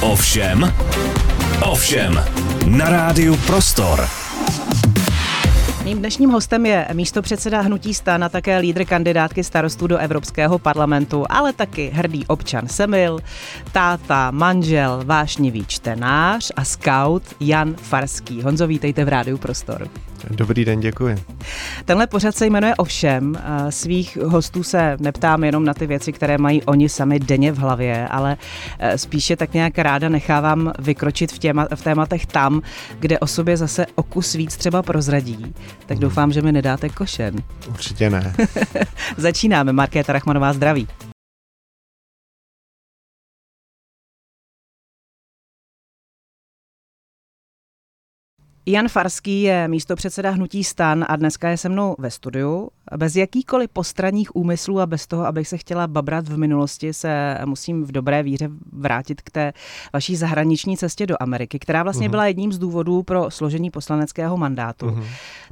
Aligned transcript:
Ovšem, 0.00 0.74
ovšem, 1.70 2.24
na 2.66 2.88
rádiu 2.88 3.36
Prostor. 3.36 4.08
Mým 5.84 5.98
dnešním 5.98 6.30
hostem 6.30 6.66
je 6.66 6.86
místo 6.92 7.22
předseda 7.22 7.60
Hnutí 7.60 7.94
stan 7.94 8.24
a 8.24 8.28
také 8.28 8.58
lídr 8.58 8.84
kandidátky 8.84 9.44
starostů 9.44 9.86
do 9.86 9.98
Evropského 9.98 10.58
parlamentu, 10.58 11.24
ale 11.28 11.52
taky 11.52 11.90
hrdý 11.94 12.26
občan 12.26 12.68
Semil, 12.68 13.18
táta, 13.72 14.30
manžel, 14.30 15.02
vášnivý 15.04 15.66
čtenář 15.66 16.52
a 16.56 16.64
scout 16.64 17.22
Jan 17.40 17.74
Farský. 17.74 18.42
Honzo, 18.42 18.66
vítejte 18.66 19.04
v 19.04 19.08
Rádiu 19.08 19.38
Prostor. 19.38 19.88
Dobrý 20.30 20.64
den, 20.64 20.80
děkuji. 20.80 21.16
Tenhle 21.84 22.06
pořad 22.06 22.36
se 22.36 22.46
jmenuje 22.46 22.74
Ovšem. 22.74 23.38
Svých 23.70 24.16
hostů 24.16 24.62
se 24.62 24.96
neptám 25.00 25.44
jenom 25.44 25.64
na 25.64 25.74
ty 25.74 25.86
věci, 25.86 26.12
které 26.12 26.38
mají 26.38 26.62
oni 26.62 26.88
sami 26.88 27.20
denně 27.20 27.52
v 27.52 27.58
hlavě, 27.58 28.08
ale 28.08 28.36
e, 28.78 28.98
spíše 28.98 29.36
tak 29.36 29.54
nějak 29.54 29.78
ráda 29.78 30.08
nechávám 30.08 30.72
vykročit 30.78 31.32
v, 31.32 31.38
těma, 31.38 31.66
v 31.74 31.82
tématech 31.82 32.26
tam, 32.26 32.62
kde 32.98 33.18
o 33.18 33.26
sobě 33.26 33.56
zase 33.56 33.86
o 33.94 34.02
kus 34.02 34.34
víc 34.34 34.56
třeba 34.56 34.82
prozradí. 34.82 35.54
Tak 35.86 35.96
mhm. 35.96 36.00
doufám, 36.00 36.32
že 36.32 36.42
mi 36.42 36.52
nedáte 36.52 36.88
košen. 36.88 37.36
Určitě 37.68 38.10
ne. 38.10 38.34
Začínáme. 39.16 39.72
Markéta 39.72 40.12
Rachmanová, 40.12 40.52
zdraví. 40.52 40.88
Jan 48.70 48.88
Farský 48.88 49.42
je 49.42 49.68
místo 49.68 49.96
předseda 49.96 50.30
Hnutí 50.30 50.64
stan 50.64 51.04
a 51.08 51.16
dneska 51.16 51.48
je 51.48 51.56
se 51.56 51.68
mnou 51.68 51.94
ve 51.98 52.10
studiu. 52.10 52.70
Bez 52.96 53.16
jakýkoliv 53.16 53.70
postranních 53.70 54.36
úmyslů 54.36 54.80
a 54.80 54.86
bez 54.86 55.06
toho, 55.06 55.26
abych 55.26 55.48
se 55.48 55.58
chtěla 55.58 55.86
babrat 55.86 56.28
v 56.28 56.36
minulosti, 56.36 56.94
se 56.94 57.38
musím 57.44 57.84
v 57.84 57.92
dobré 57.92 58.22
víře 58.22 58.48
vrátit 58.72 59.20
k 59.20 59.30
té 59.30 59.52
vaší 59.92 60.16
zahraniční 60.16 60.76
cestě 60.76 61.06
do 61.06 61.16
Ameriky, 61.20 61.58
která 61.58 61.82
vlastně 61.82 62.06
uh-huh. 62.06 62.10
byla 62.10 62.26
jedním 62.26 62.52
z 62.52 62.58
důvodů 62.58 63.02
pro 63.02 63.30
složení 63.30 63.70
poslaneckého 63.70 64.36
mandátu. 64.36 64.86
Uh-huh. 64.86 65.04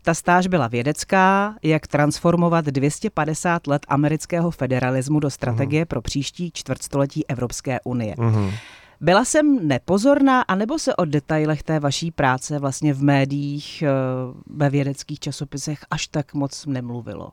Ta 0.03 0.15
stáž 0.15 0.47
byla 0.47 0.69
vědecká, 0.69 1.55
jak 1.63 1.87
transformovat 1.87 2.65
250 2.65 3.67
let 3.67 3.87
amerického 3.89 4.51
federalismu 4.51 5.21
do 5.21 5.31
strategie 5.31 5.85
uh-huh. 5.85 5.89
pro 5.89 6.03
příští 6.03 6.51
čtvrtstoletí 6.55 7.29
Evropské 7.29 7.81
unie. 7.85 8.15
Uh-huh. 8.15 8.53
Byla 9.01 9.25
jsem 9.25 9.69
nepozorná, 9.69 10.43
anebo 10.43 10.79
se 10.79 10.97
o 10.97 11.05
detailech 11.05 11.63
té 11.63 11.81
vaší 11.81 12.11
práce 12.11 12.59
vlastně 12.59 12.95
v 12.95 13.03
médiích, 13.03 13.83
eh, 13.83 13.91
ve 14.47 14.71
vědeckých 14.71 15.21
časopisech 15.21 15.85
až 15.91 16.07
tak 16.07 16.35
moc 16.35 16.67
nemluvilo? 16.67 17.31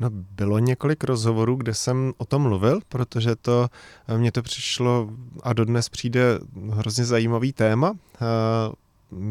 No, 0.00 0.10
bylo 0.10 0.58
několik 0.58 1.04
rozhovorů, 1.04 1.56
kde 1.56 1.74
jsem 1.74 2.12
o 2.18 2.24
tom 2.24 2.42
mluvil, 2.42 2.80
protože 2.88 3.36
to 3.36 3.68
eh, 4.08 4.18
mně 4.18 4.32
to 4.32 4.42
přišlo 4.42 5.10
a 5.42 5.52
dodnes 5.52 5.88
přijde 5.88 6.38
hrozně 6.70 7.04
zajímavý 7.04 7.52
téma. 7.52 7.92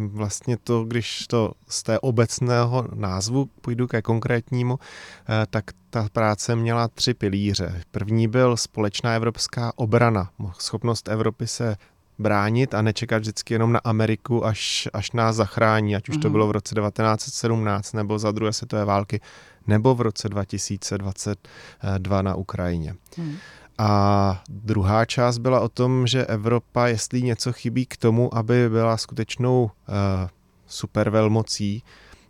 Vlastně 0.08 0.58
to, 0.58 0.84
když 0.84 1.28
to 1.28 1.52
z 1.68 1.84
té 1.84 2.00
obecného 2.00 2.88
názvu 2.96 3.50
půjdu 3.62 3.88
ke 3.88 4.02
konkrétnímu, 4.02 4.80
eh, 4.80 5.46
tak 5.50 5.66
ta 5.90 6.08
práce 6.14 6.56
měla 6.56 6.88
tři 6.88 7.14
pilíře. 7.14 7.82
První 7.92 8.28
byl 8.28 8.58
společná 8.58 9.14
evropská 9.14 9.74
obrana, 9.76 10.30
schopnost 10.60 11.08
Evropy 11.08 11.48
se 11.48 11.76
bránit 12.20 12.74
a 12.74 12.82
nečekat 12.82 13.22
vždycky 13.22 13.54
jenom 13.54 13.74
na 13.74 13.80
Ameriku, 13.84 14.46
až, 14.46 14.88
až 14.94 15.12
nás 15.12 15.36
zachrání, 15.36 15.96
ať 15.96 16.10
už 16.10 16.18
to 16.18 16.28
mhm. 16.28 16.32
bylo 16.32 16.48
v 16.48 16.52
roce 16.52 16.76
1917 16.76 17.94
nebo 17.94 18.20
za 18.20 18.32
druhé 18.32 18.54
světové 18.54 18.86
války, 18.86 19.22
nebo 19.68 19.96
v 19.96 20.02
roce 20.02 20.30
2022 20.30 22.22
na 22.22 22.36
Ukrajině. 22.36 22.96
Hmm. 23.18 23.36
A 23.80 24.42
druhá 24.50 25.06
část 25.06 25.38
byla 25.38 25.60
o 25.60 25.70
tom, 25.70 26.08
že 26.08 26.26
Evropa, 26.26 26.88
jestli 26.88 27.22
něco 27.22 27.54
chybí 27.54 27.86
k 27.86 27.98
tomu, 27.98 28.36
aby 28.36 28.70
byla 28.70 28.98
skutečnou 28.98 29.64
uh, 29.64 29.70
supervelmocí, 30.68 31.84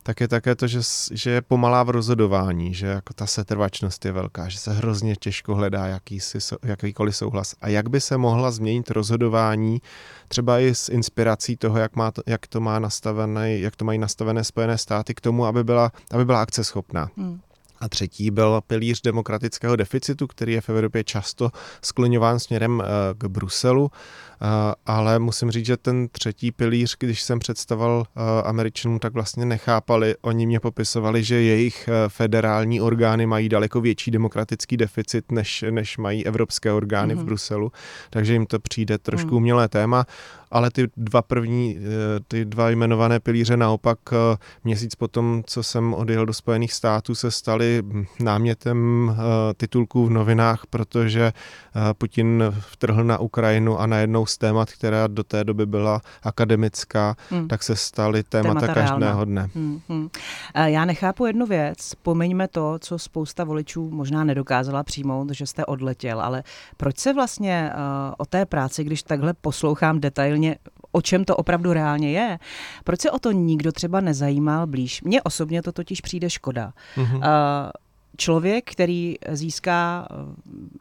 tak 0.03 0.21
je 0.21 0.27
také 0.27 0.55
to, 0.55 0.67
že, 0.67 0.79
že 1.11 1.31
je 1.31 1.41
pomalá 1.41 1.83
v 1.83 1.89
rozhodování, 1.89 2.73
že 2.73 2.87
jako 2.87 3.13
ta 3.13 3.25
setrvačnost 3.25 4.05
je 4.05 4.11
velká, 4.11 4.49
že 4.49 4.57
se 4.57 4.73
hrozně 4.73 5.15
těžko 5.15 5.55
hledá 5.55 5.87
jakýsi, 5.87 6.37
jakýkoliv 6.63 7.15
souhlas. 7.15 7.55
A 7.61 7.69
jak 7.69 7.89
by 7.89 8.01
se 8.01 8.17
mohla 8.17 8.51
změnit 8.51 8.91
rozhodování, 8.91 9.81
třeba 10.27 10.59
i 10.59 10.75
s 10.75 10.89
inspirací 10.89 11.57
toho, 11.57 11.77
jak, 11.77 11.95
má 11.95 12.11
to, 12.11 12.21
jak, 12.25 12.47
to, 12.47 12.61
má 12.61 12.79
nastavené, 12.79 13.57
jak 13.57 13.75
to 13.75 13.85
mají 13.85 13.99
nastavené 13.99 14.43
Spojené 14.43 14.77
státy 14.77 15.13
k 15.13 15.21
tomu, 15.21 15.45
aby 15.45 15.63
byla, 15.63 15.91
aby 16.11 16.25
byla 16.25 16.41
akceschopná. 16.41 17.09
Hmm. 17.17 17.39
A 17.81 17.89
třetí 17.89 18.31
byl 18.31 18.61
pilíř 18.67 19.01
demokratického 19.01 19.75
deficitu, 19.75 20.27
který 20.27 20.53
je 20.53 20.61
v 20.61 20.69
Evropě 20.69 21.03
často 21.03 21.51
skloňován 21.81 22.39
směrem 22.39 22.81
eh, 22.81 22.85
k 23.17 23.25
Bruselu. 23.25 23.91
Eh, 24.41 24.45
ale 24.85 25.19
musím 25.19 25.51
říct, 25.51 25.65
že 25.65 25.77
ten 25.77 26.07
třetí 26.11 26.51
pilíř, 26.51 26.95
když 26.99 27.21
jsem 27.21 27.39
představoval 27.39 28.05
eh, 28.07 28.21
Američanům, 28.43 28.99
tak 28.99 29.13
vlastně 29.13 29.45
nechápali. 29.45 30.15
Oni 30.21 30.45
mě 30.45 30.59
popisovali, 30.59 31.23
že 31.23 31.41
jejich 31.41 31.89
federální 32.07 32.81
orgány 32.81 33.25
mají 33.25 33.49
daleko 33.49 33.81
větší 33.81 34.11
demokratický 34.11 34.77
deficit, 34.77 35.31
než, 35.31 35.65
než 35.69 35.97
mají 35.97 36.25
evropské 36.25 36.71
orgány 36.71 37.13
mm-hmm. 37.13 37.17
v 37.17 37.19
mhm. 37.19 37.25
Bruselu. 37.25 37.71
Takže 38.09 38.33
jim 38.33 38.45
to 38.45 38.59
přijde 38.59 38.97
trošku 38.97 39.31
mm. 39.31 39.37
umělé 39.37 39.67
téma 39.67 40.05
ale 40.51 40.71
ty 40.71 40.87
dva 40.97 41.21
první, 41.21 41.77
eh, 41.77 42.19
ty 42.27 42.45
dva 42.45 42.69
jmenované 42.69 43.19
pilíře 43.19 43.57
naopak 43.57 43.99
eh, 44.11 44.37
měsíc 44.63 44.95
potom, 44.95 45.43
co 45.45 45.63
jsem 45.63 45.93
odjel 45.93 46.25
do 46.25 46.33
Spojených 46.33 46.73
států, 46.73 47.15
se 47.15 47.31
staly 47.31 47.83
námětem 48.19 49.09
eh, 49.11 49.53
titulků 49.53 50.05
v 50.05 50.09
novinách, 50.09 50.63
protože 50.69 51.33
Putin 51.97 52.43
vtrhl 52.59 53.03
na 53.03 53.17
Ukrajinu 53.17 53.79
a 53.79 53.87
najednou 53.87 54.25
z 54.25 54.37
témat, 54.37 54.71
která 54.71 55.07
do 55.07 55.23
té 55.23 55.43
doby 55.43 55.65
byla 55.65 56.01
akademická, 56.23 57.15
hmm. 57.29 57.47
tak 57.47 57.63
se 57.63 57.75
staly 57.75 58.23
témata, 58.23 58.59
témata 58.59 58.81
každého 58.81 59.25
dne. 59.25 59.49
Hmm, 59.55 59.79
hmm. 59.89 60.09
Já 60.65 60.85
nechápu 60.85 61.25
jednu 61.25 61.45
věc. 61.45 61.95
Pomeňme 62.01 62.47
to, 62.47 62.79
co 62.79 62.99
spousta 62.99 63.43
voličů 63.43 63.89
možná 63.89 64.23
nedokázala 64.23 64.83
přijmout, 64.83 65.29
že 65.31 65.45
jste 65.45 65.65
odletěl, 65.65 66.21
ale 66.21 66.43
proč 66.77 66.97
se 66.97 67.13
vlastně 67.13 67.71
o 68.17 68.25
té 68.25 68.45
práci, 68.45 68.83
když 68.83 69.03
takhle 69.03 69.33
poslouchám 69.33 69.99
detailně, 69.99 70.38
detailně, 70.39 70.55
o 70.91 71.01
čem 71.01 71.25
to 71.25 71.35
opravdu 71.35 71.73
reálně 71.73 72.11
je. 72.11 72.39
Proč 72.83 73.01
se 73.01 73.11
o 73.11 73.19
to 73.19 73.31
nikdo 73.31 73.71
třeba 73.71 74.01
nezajímal 74.01 74.67
blíž? 74.67 75.01
Mně 75.01 75.21
osobně 75.21 75.61
to 75.61 75.71
totiž 75.71 76.01
přijde 76.01 76.29
škoda. 76.29 76.73
Mm-hmm. 76.95 77.17
Uh, 77.17 77.23
člověk, 78.17 78.71
který 78.71 79.15
získá 79.31 80.07
eh, 80.11 80.15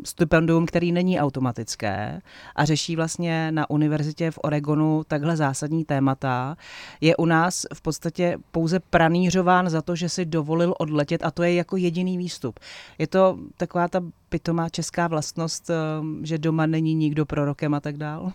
stipendium, 0.05 0.67
který 0.67 0.93
není 0.93 1.21
automatické 1.21 2.21
a 2.57 2.65
řeší 2.65 2.97
vlastně 2.97 3.53
na 3.53 3.71
univerzitě 3.71 4.31
v 4.31 4.39
Oregonu 4.43 5.05
takhle 5.09 5.37
zásadní 5.37 5.85
témata, 5.85 6.57
je 7.01 7.17
u 7.17 7.27
nás 7.27 7.67
v 7.75 7.81
podstatě 7.83 8.39
pouze 8.51 8.81
pranířován 8.81 9.71
za 9.71 9.83
to, 9.83 9.97
že 9.97 10.09
si 10.09 10.25
dovolil 10.25 10.75
odletět 10.79 11.25
a 11.25 11.31
to 11.31 11.43
je 11.43 11.55
jako 11.55 11.77
jediný 11.77 12.19
výstup. 12.19 12.61
Je 12.99 13.07
to 13.07 13.39
taková 13.57 13.89
ta 13.89 14.01
pitomá 14.29 14.69
česká 14.69 15.07
vlastnost, 15.07 15.71
eh, 15.71 15.75
že 16.23 16.39
doma 16.39 16.67
není 16.67 16.95
nikdo 16.95 17.27
prorokem 17.27 17.75
a 17.75 17.81
tak 17.81 17.97
dál? 17.97 18.33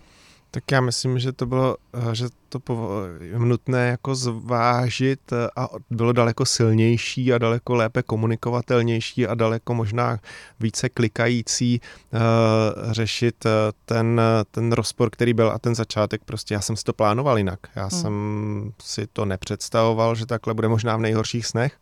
Tak 0.54 0.70
já 0.72 0.80
myslím, 0.80 1.18
že 1.18 1.32
to 1.32 1.46
bylo, 1.46 1.76
eh, 1.94 2.14
že 2.14 2.24
to 2.58 3.02
nutné 3.38 3.88
jako 3.88 4.14
zvážit 4.14 5.32
eh, 5.32 5.48
a 5.56 5.68
bylo 5.90 6.12
daleko 6.12 6.46
silnější 6.46 7.32
a 7.32 7.38
daleko 7.38 7.74
lépe 7.74 8.02
komunikovatelnější 8.02 9.26
a 9.26 9.34
daleko 9.34 9.74
možná 9.74 10.18
více 10.60 10.88
klikající 10.88 11.80
uh, 12.12 12.92
řešit 12.92 13.46
ten, 13.84 14.20
ten 14.50 14.72
rozpor, 14.72 15.10
který 15.10 15.34
byl 15.34 15.50
a 15.50 15.58
ten 15.58 15.74
začátek. 15.74 16.24
Prostě 16.24 16.54
já 16.54 16.60
jsem 16.60 16.76
si 16.76 16.84
to 16.84 16.92
plánoval 16.92 17.38
jinak. 17.38 17.58
Já 17.76 17.82
hmm. 17.82 17.90
jsem 17.90 18.14
si 18.82 19.06
to 19.06 19.24
nepředstavoval, 19.24 20.14
že 20.14 20.26
takhle 20.26 20.54
bude 20.54 20.68
možná 20.68 20.96
v 20.96 21.00
nejhorších 21.00 21.46
snech, 21.46 21.76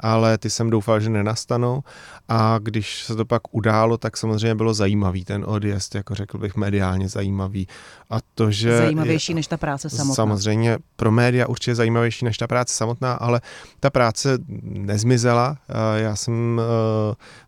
ale 0.00 0.38
ty 0.38 0.50
jsem 0.50 0.70
doufal, 0.70 1.00
že 1.00 1.10
nenastanou 1.10 1.82
a 2.28 2.58
když 2.62 3.04
se 3.04 3.16
to 3.16 3.24
pak 3.24 3.42
událo, 3.50 3.98
tak 3.98 4.16
samozřejmě 4.16 4.54
bylo 4.54 4.74
zajímavý 4.74 5.24
ten 5.24 5.44
odjezd, 5.48 5.94
jako 5.94 6.14
řekl 6.14 6.38
bych 6.38 6.56
mediálně 6.56 7.08
zajímavý. 7.08 7.68
A 8.10 8.18
to, 8.34 8.50
že 8.50 8.78
zajímavější 8.78 9.32
je, 9.32 9.36
než 9.36 9.46
ta 9.46 9.56
práce 9.56 9.90
samotná. 10.04 10.14
Samozřejmě 10.14 10.78
pro 10.96 11.10
média 11.10 11.46
určitě 11.48 11.74
zajímavější 11.74 12.24
než 12.24 12.36
ta 12.36 12.46
práce 12.46 12.74
samotná, 12.74 13.12
ale 13.12 13.40
ta 13.80 13.90
práce 13.90 14.38
nezmizela. 14.62 15.56
Já 15.96 16.16
jsem 16.16 16.60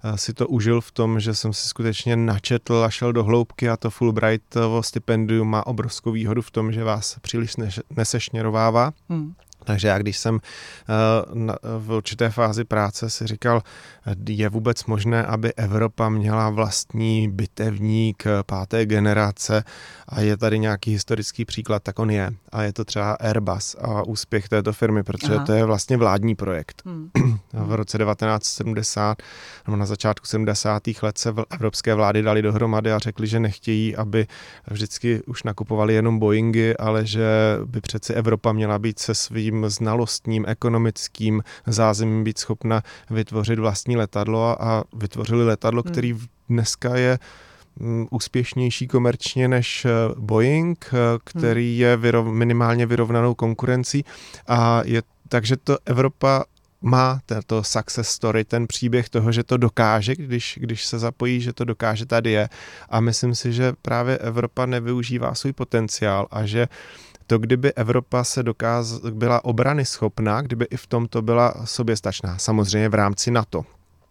eh, 0.05 0.19
si 0.19 0.35
to 0.35 0.49
užil 0.49 0.81
v 0.81 0.93
tom, 0.93 1.21
že 1.21 1.35
jsem 1.35 1.53
si 1.53 1.69
skutečně 1.69 2.17
načetl 2.17 2.85
a 2.85 2.91
šel 2.91 3.13
do 3.13 3.25
hloubky 3.25 3.69
a 3.69 3.77
to 3.77 3.91
Fulbrightovo 3.91 4.83
stipendium 4.83 5.51
má 5.51 5.67
obrovskou 5.67 6.13
výhodu 6.13 6.43
v 6.43 6.51
tom, 6.51 6.73
že 6.73 6.85
vás 6.85 7.17
příliš 7.23 7.55
nesešněrovává. 7.91 8.93
Hmm 9.09 9.35
Takže 9.67 9.89
já 9.89 9.99
když 9.99 10.19
jsem 10.19 10.39
eh, 10.39 11.53
v 11.79 11.93
určité 11.93 12.31
fázi 12.31 12.65
práce 12.65 13.11
si 13.11 13.27
říkal, 13.27 13.63
je 14.29 14.49
vůbec 14.49 14.85
možné, 14.85 15.27
aby 15.27 15.55
Evropa 15.55 16.09
měla 16.09 16.51
vlastní 16.51 17.29
bitevník 17.31 18.25
páté 18.47 18.87
generace 18.87 19.65
a 20.09 20.21
je 20.21 20.37
tady 20.37 20.59
nějaký 20.59 20.93
historický 20.93 21.45
příklad, 21.45 21.83
tak 21.83 21.99
on 21.99 22.11
je. 22.11 22.31
A 22.53 22.63
je 22.63 22.73
to 22.73 22.85
třeba 22.85 23.13
Airbus 23.13 23.77
a 23.81 24.03
úspěch 24.03 24.49
této 24.49 24.73
firmy, 24.73 25.03
protože 25.03 25.35
Aha. 25.35 25.45
to 25.45 25.53
je 25.53 25.65
vlastně 25.65 25.97
vládní 25.97 26.35
projekt. 26.35 26.83
Hmm. 26.87 27.11
v 27.53 27.75
roce 27.75 27.99
1970 27.99 29.23
nebo 29.67 29.77
na 29.77 29.87
začátku 29.87 30.27
70. 30.27 30.83
let 31.03 31.19
se 31.19 31.35
evropské 31.51 31.95
vlády 31.95 32.23
dali 32.23 32.43
dohromady 32.43 32.93
a 32.93 32.99
řekli, 32.99 33.27
že 33.27 33.41
nechtějí, 33.41 33.97
aby 33.97 34.27
vždycky 34.71 35.23
už 35.27 35.43
nakupovali 35.43 35.95
jenom 35.95 36.19
Boeingy, 36.19 36.77
ale 36.77 37.07
že 37.07 37.27
by 37.65 37.81
přeci 37.81 38.13
Evropa 38.15 38.53
měla 38.53 38.79
být 38.79 38.99
se 38.99 39.15
svým 39.15 39.56
znalostním, 39.69 40.45
ekonomickým 40.49 41.43
zázemím 41.67 42.25
být 42.25 42.39
schopna 42.39 42.83
vytvořit 43.11 43.59
vlastní 43.59 43.97
letadlo 43.97 44.63
a 44.63 44.85
vytvořili 44.97 45.45
letadlo, 45.47 45.83
hmm. 45.85 45.93
který 45.93 46.15
dneska 46.49 46.97
je 46.97 47.19
mm, 47.77 48.07
úspěšnější 48.11 48.89
komerčně 48.89 49.49
než 49.49 49.85
eh, 49.85 49.91
Boeing, 50.19 50.91
eh, 50.93 50.97
který 51.25 51.73
hmm. 51.73 51.81
je 51.81 51.97
vyrov, 51.97 52.27
minimálně 52.27 52.87
vyrovnanou 52.87 53.35
konkurencí 53.35 54.05
a 54.47 54.83
je 54.85 55.03
takže 55.29 55.57
to 55.57 55.79
Evropa 55.87 56.45
má 56.83 57.21
tento 57.27 57.63
success 57.63 58.09
story, 58.09 58.45
ten 58.45 58.67
příběh 58.67 59.09
toho, 59.09 59.33
že 59.33 59.45
to 59.45 59.57
dokáže, 59.57 60.17
když, 60.17 60.59
když 60.61 60.87
se 60.87 60.99
zapojí, 60.99 61.41
že 61.41 61.53
to 61.53 61.65
dokáže, 61.65 62.07
tady 62.07 62.31
je. 62.31 62.49
A 62.91 63.01
myslím 63.01 63.35
si, 63.35 63.53
že 63.53 63.73
právě 63.83 64.19
Evropa 64.19 64.67
nevyužívá 64.67 65.35
svůj 65.35 65.53
potenciál 65.53 66.27
a 66.31 66.47
že 66.47 66.69
to, 67.27 67.39
kdyby 67.39 67.73
Evropa 67.73 68.25
se 68.25 68.43
dokáz, 68.43 68.93
byla 69.11 69.45
obrany 69.45 69.85
schopná, 69.85 70.43
kdyby 70.43 70.65
i 70.65 70.77
v 70.77 70.87
tomto 70.87 71.23
byla 71.23 71.55
soběstačná, 71.65 72.39
samozřejmě 72.39 72.89
v 72.89 72.95
rámci 72.95 73.31
NATO, 73.31 73.65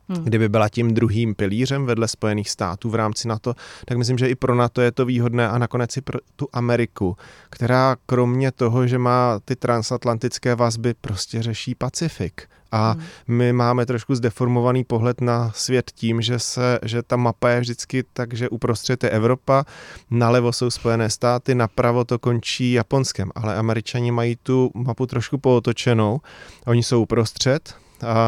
Hmm. 0.10 0.24
Kdyby 0.24 0.50
byla 0.50 0.70
tím 0.70 0.94
druhým 0.94 1.36
pilířem 1.36 1.86
vedle 1.86 2.08
Spojených 2.08 2.50
států 2.50 2.90
v 2.90 2.96
rámci 2.96 3.28
NATO, 3.28 3.54
tak 3.86 3.98
myslím, 3.98 4.18
že 4.18 4.30
i 4.30 4.36
pro 4.36 4.56
NATO 4.56 4.82
je 4.82 4.92
to 4.92 5.06
výhodné 5.06 5.50
a 5.50 5.58
nakonec 5.58 5.98
i 5.98 6.02
pro 6.02 6.20
tu 6.36 6.48
Ameriku, 6.54 7.18
která 7.50 7.96
kromě 8.06 8.52
toho, 8.52 8.88
že 8.88 8.98
má 8.98 9.40
ty 9.46 9.56
transatlantické 9.56 10.56
vazby, 10.56 10.94
prostě 11.02 11.42
řeší 11.42 11.76
Pacifik. 11.76 12.48
A 12.72 12.92
hmm. 12.92 13.04
my 13.28 13.54
máme 13.54 13.86
trošku 13.86 14.16
zdeformovaný 14.16 14.84
pohled 14.84 15.22
na 15.22 15.52
svět 15.56 15.92
tím, 15.96 16.22
že, 16.22 16.40
se, 16.40 16.80
že 16.84 17.04
ta 17.04 17.16
mapa 17.16 17.50
je 17.50 17.60
vždycky 17.60 18.04
tak, 18.14 18.34
že 18.34 18.50
uprostřed 18.50 19.04
je 19.04 19.10
Evropa, 19.10 19.66
nalevo 20.10 20.54
jsou 20.54 20.70
Spojené 20.70 21.10
státy, 21.10 21.56
napravo 21.56 22.06
to 22.06 22.20
končí 22.20 22.72
Japonskem, 22.72 23.32
ale 23.36 23.56
američani 23.56 24.12
mají 24.12 24.36
tu 24.44 24.72
mapu 24.74 25.06
trošku 25.06 25.38
pootočenou. 25.38 26.22
Oni 26.66 26.84
jsou 26.84 27.02
uprostřed, 27.02 27.76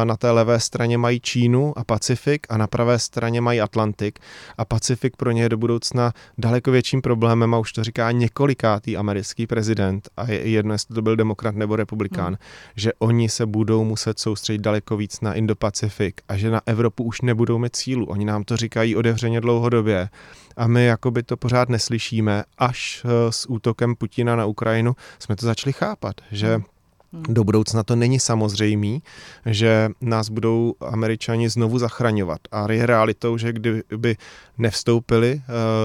na 0.04 0.16
té 0.16 0.30
levé 0.30 0.60
straně 0.60 0.98
mají 0.98 1.20
Čínu 1.20 1.78
a 1.78 1.84
Pacifik 1.84 2.46
a 2.48 2.56
na 2.56 2.66
pravé 2.66 2.98
straně 2.98 3.40
mají 3.40 3.60
Atlantik 3.60 4.18
a 4.58 4.64
Pacifik 4.64 5.16
pro 5.16 5.30
ně 5.30 5.42
je 5.42 5.48
do 5.48 5.56
budoucna 5.56 6.12
daleko 6.38 6.70
větším 6.70 7.02
problémem 7.02 7.54
a 7.54 7.58
už 7.58 7.72
to 7.72 7.84
říká 7.84 8.10
několikátý 8.10 8.96
americký 8.96 9.46
prezident 9.46 10.08
a 10.16 10.30
je 10.30 10.48
jedno, 10.48 10.74
jestli 10.74 10.94
to 10.94 11.02
byl 11.02 11.16
demokrat 11.16 11.54
nebo 11.54 11.76
republikán, 11.76 12.26
hmm. 12.26 12.36
že 12.76 12.92
oni 12.98 13.28
se 13.28 13.46
budou 13.46 13.84
muset 13.84 14.18
soustředit 14.18 14.62
daleko 14.62 14.96
víc 14.96 15.20
na 15.20 15.34
Indo-Pacifik 15.34 16.12
a 16.28 16.36
že 16.36 16.50
na 16.50 16.60
Evropu 16.66 17.04
už 17.04 17.20
nebudou 17.20 17.58
mít 17.58 17.76
cílu. 17.76 18.06
Oni 18.06 18.24
nám 18.24 18.44
to 18.44 18.56
říkají 18.56 18.96
otevřeně 18.96 19.40
dlouhodobě 19.40 20.08
a 20.56 20.66
my 20.66 20.84
jakoby 20.84 21.22
to 21.22 21.36
pořád 21.36 21.68
neslyšíme, 21.68 22.44
až 22.58 23.02
eh, 23.04 23.32
s 23.32 23.50
útokem 23.50 23.94
Putina 23.94 24.36
na 24.36 24.46
Ukrajinu 24.46 24.96
jsme 25.18 25.36
to 25.36 25.46
začali 25.46 25.72
chápat, 25.72 26.14
že 26.30 26.54
Hmm. 26.54 26.64
Do 27.12 27.44
budoucna 27.44 27.82
to 27.82 27.96
není 27.96 28.20
samozřejmý, 28.20 29.02
že 29.46 29.90
nás 30.00 30.28
budou 30.28 30.74
američani 30.80 31.48
znovu 31.48 31.78
zachraňovat. 31.78 32.40
A 32.52 32.72
je 32.72 32.86
realitou, 32.86 33.38
že 33.38 33.52
kdyby 33.52 34.16
nevstoupili 34.58 35.34
uh, 35.34 35.42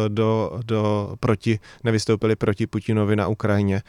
do, 0.08 0.60
do 0.66 1.14
proti, 1.20 1.60
nevystoupili 1.84 2.36
proti 2.36 2.68
Putinovi 2.68 3.16
na 3.16 3.28
Ukrajině, 3.28 3.81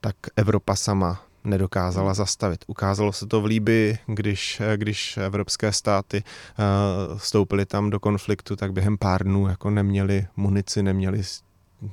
tak 0.00 0.16
Evropa 0.36 0.76
sama 0.76 1.22
nedokázala 1.44 2.14
zastavit. 2.14 2.64
Ukázalo 2.66 3.12
se 3.12 3.26
to 3.26 3.40
v 3.40 3.44
Líbii, 3.44 3.98
když, 4.06 4.62
když 4.76 5.16
evropské 5.16 5.72
státy 5.72 6.22
uh, 6.22 7.18
vstoupily 7.18 7.66
tam 7.66 7.90
do 7.90 8.00
konfliktu, 8.00 8.56
tak 8.56 8.72
během 8.72 8.98
pár 8.98 9.24
dnů 9.24 9.48
jako 9.48 9.70
neměli 9.70 10.26
munici, 10.36 10.82
neměli 10.82 11.22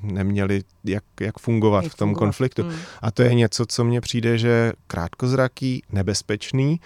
neměli 0.01 0.63
jak, 0.83 1.03
jak 1.19 1.39
fungovat 1.39 1.83
jak 1.83 1.93
v 1.93 1.95
tom 1.95 2.09
fungovat. 2.09 2.25
konfliktu. 2.25 2.63
Hmm. 2.63 2.75
A 3.01 3.11
to 3.11 3.21
je 3.21 3.33
něco, 3.33 3.65
co 3.65 3.83
mně 3.83 4.01
přijde, 4.01 4.37
že 4.37 4.73
krátkozraký, 4.87 5.83
nebezpečný 5.91 6.79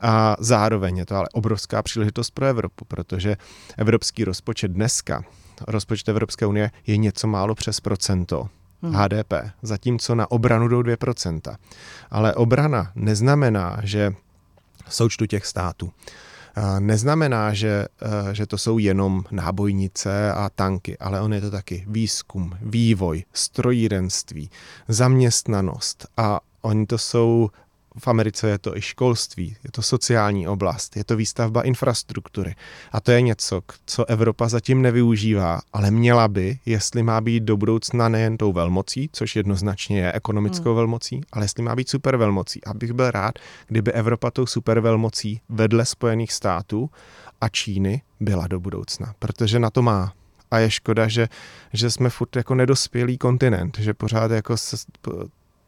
a 0.00 0.36
zároveň 0.38 0.96
je 0.96 1.06
to 1.06 1.16
ale 1.16 1.28
obrovská 1.32 1.82
příležitost 1.82 2.30
pro 2.30 2.46
Evropu, 2.46 2.84
protože 2.84 3.36
evropský 3.76 4.24
rozpočet 4.24 4.70
dneska, 4.70 5.24
rozpočet 5.68 6.08
Evropské 6.08 6.46
unie 6.46 6.70
je 6.86 6.96
něco 6.96 7.26
málo 7.26 7.54
přes 7.54 7.80
procento 7.80 8.48
hmm. 8.82 8.94
HDP, 8.94 9.32
zatímco 9.62 10.14
na 10.14 10.30
obranu 10.30 10.68
jdou 10.68 10.82
2%. 10.82 11.56
Ale 12.10 12.34
obrana 12.34 12.92
neznamená, 12.94 13.78
že 13.82 14.14
součtu 14.88 15.26
těch 15.26 15.46
států 15.46 15.92
neznamená, 16.80 17.54
že, 17.54 17.86
eh, 18.02 18.34
že 18.34 18.46
to 18.46 18.58
jsou 18.58 18.78
jenom 18.78 19.24
nábojnice 19.30 20.32
a 20.32 20.50
tanky, 20.54 20.98
ale 20.98 21.20
on 21.20 21.32
je 21.32 21.40
to 21.40 21.50
taky 21.50 21.84
výzkum, 21.88 22.56
vývoj, 22.62 23.24
strojírenství, 23.32 24.50
zaměstnanost. 24.88 26.06
A 26.16 26.40
oni 26.60 26.86
to 26.86 26.98
jsou 26.98 27.50
v 27.98 28.08
Americe 28.08 28.48
je 28.48 28.58
to 28.58 28.76
i 28.76 28.82
školství, 28.82 29.56
je 29.64 29.70
to 29.72 29.82
sociální 29.82 30.48
oblast, 30.48 30.96
je 30.96 31.04
to 31.04 31.16
výstavba 31.16 31.62
infrastruktury. 31.62 32.54
A 32.92 33.00
to 33.00 33.12
je 33.12 33.20
něco, 33.20 33.60
co 33.86 34.04
Evropa 34.04 34.48
zatím 34.48 34.82
nevyužívá, 34.82 35.60
ale 35.72 35.90
měla 35.90 36.28
by, 36.28 36.58
jestli 36.66 37.02
má 37.02 37.20
být 37.20 37.42
do 37.42 37.56
budoucna 37.56 38.08
nejen 38.08 38.36
tou 38.36 38.52
velmocí, 38.52 39.10
což 39.12 39.36
jednoznačně 39.36 40.00
je 40.00 40.12
ekonomickou 40.12 40.68
hmm. 40.68 40.76
velmocí, 40.76 41.20
ale 41.32 41.44
jestli 41.44 41.62
má 41.62 41.76
být 41.76 41.88
supervelmocí. 41.88 42.64
Abych 42.64 42.92
byl 42.92 43.10
rád, 43.10 43.34
kdyby 43.66 43.92
Evropa 43.92 44.30
tou 44.30 44.46
supervelmocí 44.46 45.40
vedle 45.48 45.84
Spojených 45.84 46.32
států 46.32 46.90
a 47.40 47.48
Číny 47.48 48.02
byla 48.20 48.46
do 48.46 48.60
budoucna, 48.60 49.14
protože 49.18 49.58
na 49.58 49.70
to 49.70 49.82
má 49.82 50.12
a 50.50 50.58
je 50.58 50.70
škoda, 50.70 51.08
že, 51.08 51.28
že 51.72 51.90
jsme 51.90 52.10
furt 52.10 52.36
jako 52.36 52.54
nedospělý 52.54 53.18
kontinent, 53.18 53.78
že 53.78 53.94
pořád 53.94 54.30
jako 54.30 54.56
se, 54.56 54.76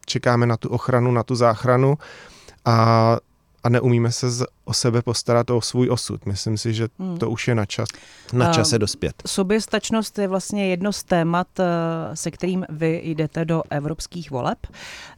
čekáme 0.09 0.45
na 0.45 0.57
tu 0.57 0.69
ochranu, 0.69 1.11
na 1.11 1.23
tu 1.23 1.35
záchranu 1.35 1.97
a, 2.65 3.17
a 3.63 3.69
neumíme 3.69 4.11
se 4.11 4.31
z, 4.31 4.45
o 4.65 4.73
sebe 4.73 5.01
postarat 5.01 5.49
o 5.49 5.61
svůj 5.61 5.89
osud. 5.89 6.25
Myslím 6.25 6.57
si, 6.57 6.73
že 6.73 6.87
hmm. 6.99 7.17
to 7.17 7.29
už 7.29 7.47
je 7.47 7.55
na 7.55 7.65
čas. 7.65 7.87
Na 8.33 8.53
čase 8.53 8.79
dospět. 8.79 9.13
Soběstačnost 9.27 10.19
je 10.19 10.27
vlastně 10.27 10.69
jedno 10.69 10.93
z 10.93 11.03
témat, 11.03 11.47
eh, 11.59 11.65
se 12.13 12.31
kterým 12.31 12.65
vy 12.69 13.01
jdete 13.03 13.45
do 13.45 13.63
evropských 13.69 14.31
voleb. 14.31 14.57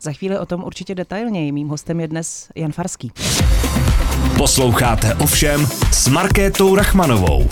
Za 0.02 0.14
chvíli 0.14 0.40
o 0.40 0.46
tom 0.46 0.64
určitě 0.64 0.96
detailněji. 0.96 1.52
Mým 1.52 1.68
hostem 1.68 2.00
je 2.00 2.08
dnes 2.08 2.48
Jan 2.56 2.72
Farský. 2.72 3.12
Posloucháte 4.38 5.16
ovšem 5.16 5.68
s 5.92 6.08
Markétou 6.08 6.76
Rachmanovou. 6.76 7.50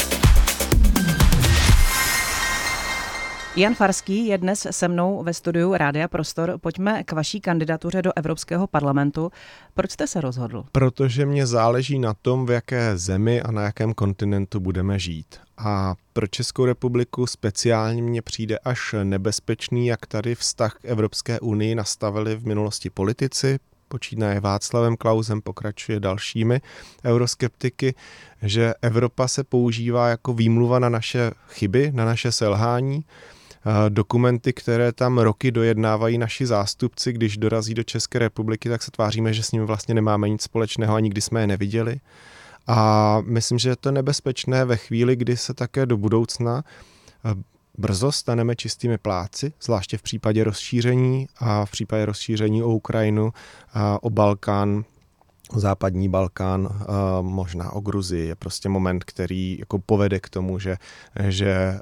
Jan 3.56 3.76
Farský 3.76 4.28
je 4.28 4.38
dnes 4.38 4.68
se 4.72 4.88
mnou 4.88 5.24
ve 5.24 5.34
studiu 5.34 5.74
Rádia 5.74 6.08
Prostor. 6.08 6.58
Pojďme 6.62 7.04
k 7.04 7.12
vaší 7.12 7.42
kandidatuře 7.42 8.02
do 8.02 8.12
Evropského 8.16 8.68
parlamentu. 8.68 9.32
Proč 9.74 9.92
jste 9.92 10.08
se 10.08 10.22
rozhodl? 10.22 10.66
Protože 10.72 11.26
mě 11.26 11.48
záleží 11.48 12.00
na 12.00 12.14
tom, 12.14 12.46
v 12.46 12.52
jaké 12.52 12.98
zemi 12.98 13.42
a 13.42 13.52
na 13.52 13.62
jakém 13.62 13.94
kontinentu 13.94 14.60
budeme 14.60 15.00
žít. 15.00 15.40
A 15.58 15.96
pro 16.14 16.28
Českou 16.28 16.66
republiku 16.66 17.28
speciálně 17.28 18.02
mně 18.02 18.22
přijde 18.22 18.60
až 18.60 18.96
nebezpečný, 19.04 19.88
jak 19.88 20.06
tady 20.06 20.36
vztah 20.36 20.76
k 20.76 20.86
Evropské 20.86 21.40
unii 21.40 21.76
nastavili 21.76 22.36
v 22.36 22.46
minulosti 22.46 22.90
politici, 22.90 23.60
počínaje 23.88 24.40
Václavem 24.40 24.98
Klausem, 24.98 25.42
pokračuje 25.42 26.00
dalšími 26.00 26.62
euroskeptiky, 27.06 27.96
že 28.42 28.74
Evropa 28.82 29.28
se 29.28 29.44
používá 29.44 30.10
jako 30.10 30.34
výmluva 30.34 30.80
na 30.80 30.90
naše 30.90 31.32
chyby, 31.48 31.92
na 31.94 32.06
naše 32.06 32.32
selhání, 32.32 33.06
dokumenty, 33.90 34.54
které 34.54 34.92
tam 34.92 35.18
roky 35.18 35.52
dojednávají 35.52 36.18
naši 36.18 36.46
zástupci, 36.46 37.14
když 37.14 37.38
dorazí 37.38 37.74
do 37.74 37.84
České 37.84 38.20
republiky, 38.20 38.70
tak 38.70 38.84
se 38.84 38.92
tváříme, 38.92 39.34
že 39.34 39.44
s 39.44 39.52
nimi 39.52 39.66
vlastně 39.66 39.94
nemáme 39.94 40.30
nic 40.30 40.42
společného 40.42 40.96
a 40.96 41.00
nikdy 41.00 41.22
jsme 41.22 41.42
je 41.42 41.48
neviděli. 41.48 42.00
A 42.68 43.22
myslím, 43.26 43.60
že 43.60 43.70
je 43.70 43.76
to 43.76 43.92
nebezpečné 43.92 44.66
ve 44.66 44.78
chvíli, 44.78 45.16
kdy 45.16 45.38
se 45.38 45.54
také 45.54 45.86
do 45.86 45.98
budoucna 45.98 46.64
brzo 47.78 48.12
staneme 48.12 48.56
čistými 48.56 48.98
pláci, 48.98 49.54
zvláště 49.62 49.98
v 49.98 50.02
případě 50.02 50.44
rozšíření 50.44 51.28
a 51.40 51.66
v 51.66 51.72
případě 51.72 52.06
rozšíření 52.06 52.64
o 52.64 52.70
Ukrajinu, 52.70 53.34
a 53.74 54.04
o 54.04 54.10
Balkán, 54.10 54.84
o 55.50 55.60
západní 55.60 56.10
Balkán, 56.10 56.70
možná 57.22 57.72
o 57.72 57.80
Gruzii. 57.80 58.28
Je 58.28 58.36
prostě 58.36 58.70
moment, 58.70 59.04
který 59.04 59.58
jako 59.60 59.80
povede 59.80 60.20
k 60.20 60.30
tomu, 60.30 60.60
že, 60.60 60.78
že 61.28 61.80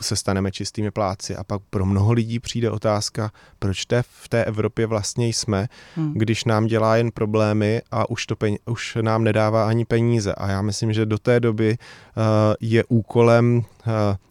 se 0.00 0.16
staneme 0.16 0.52
čistými 0.52 0.90
pláci. 0.90 1.36
A 1.36 1.44
pak 1.44 1.62
pro 1.70 1.86
mnoho 1.86 2.12
lidí 2.12 2.40
přijde 2.40 2.70
otázka, 2.70 3.30
proč 3.58 3.84
te 3.84 4.02
v 4.02 4.28
té 4.28 4.44
Evropě 4.44 4.86
vlastně 4.86 5.28
jsme, 5.28 5.66
hmm. 5.96 6.12
když 6.14 6.44
nám 6.44 6.66
dělá 6.66 6.96
jen 6.96 7.10
problémy 7.10 7.82
a 7.90 8.10
už, 8.10 8.26
to 8.26 8.36
peníze, 8.36 8.60
už 8.66 8.98
nám 9.00 9.24
nedává 9.24 9.68
ani 9.68 9.84
peníze. 9.84 10.34
A 10.34 10.50
já 10.50 10.62
myslím, 10.62 10.92
že 10.92 11.06
do 11.06 11.18
té 11.18 11.40
doby 11.40 11.78
uh, 12.16 12.24
je 12.60 12.84
úkolem 12.88 13.56
uh, 13.56 13.62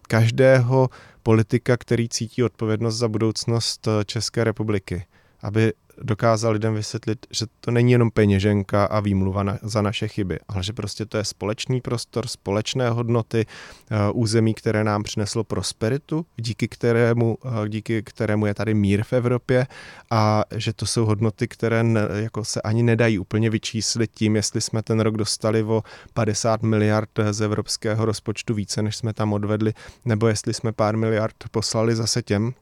každého 0.08 0.90
politika, 1.22 1.76
který 1.76 2.08
cítí 2.08 2.42
odpovědnost 2.42 2.96
za 2.96 3.08
budoucnost 3.08 3.88
České 4.06 4.44
republiky, 4.44 5.04
aby 5.42 5.72
dokázal 6.02 6.52
lidem 6.52 6.74
vysvětlit, 6.74 7.26
že 7.30 7.46
to 7.60 7.70
není 7.70 7.92
jenom 7.92 8.10
peněženka 8.10 8.84
a 8.84 9.00
výmluva 9.00 9.42
na, 9.42 9.58
za 9.62 9.82
naše 9.82 10.08
chyby, 10.08 10.38
ale 10.48 10.62
že 10.62 10.72
prostě 10.72 11.06
to 11.06 11.16
je 11.16 11.24
společný 11.24 11.80
prostor, 11.80 12.26
společné 12.26 12.90
hodnoty, 12.90 13.46
uh, 13.90 14.22
území, 14.22 14.54
které 14.54 14.84
nám 14.84 15.02
přineslo 15.02 15.44
prosperitu, 15.44 16.26
díky 16.36 16.68
kterému, 16.68 17.34
uh, 17.44 17.68
díky 17.68 18.02
kterému 18.02 18.46
je 18.46 18.54
tady 18.54 18.74
mír 18.74 19.04
v 19.04 19.12
Evropě 19.12 19.66
a 20.10 20.44
že 20.56 20.72
to 20.72 20.86
jsou 20.86 21.04
hodnoty, 21.04 21.48
které 21.48 21.82
ne, 21.82 22.00
jako 22.14 22.44
se 22.44 22.62
ani 22.62 22.82
nedají 22.82 23.18
úplně 23.18 23.50
vyčíslit 23.50 24.10
tím, 24.14 24.36
jestli 24.36 24.60
jsme 24.60 24.82
ten 24.82 25.00
rok 25.00 25.16
dostali 25.16 25.62
o 25.62 25.82
50 26.14 26.62
miliard 26.62 27.10
z 27.30 27.40
evropského 27.40 28.04
rozpočtu 28.04 28.54
více, 28.54 28.82
než 28.82 28.96
jsme 28.96 29.12
tam 29.12 29.32
odvedli, 29.32 29.72
nebo 30.04 30.28
jestli 30.28 30.54
jsme 30.54 30.72
pár 30.72 30.96
miliard 30.96 31.34
poslali 31.50 31.96
zase 31.96 32.22
těm, 32.22 32.54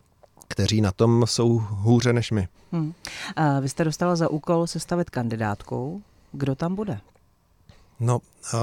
kteří 0.53 0.81
na 0.81 0.93
tom 0.93 1.27
jsou 1.27 1.59
hůře 1.59 2.13
než 2.13 2.31
my. 2.31 2.49
Hmm. 2.73 2.93
A 3.37 3.61
vy 3.61 3.69
jste 3.69 3.85
dostala 3.85 4.17
za 4.17 4.29
úkol 4.29 4.67
sestavit 4.67 5.11
kandidátku. 5.11 6.03
Kdo 6.33 6.55
tam 6.55 6.75
bude? 6.75 7.01
No, 8.01 8.19
uh, 8.19 8.61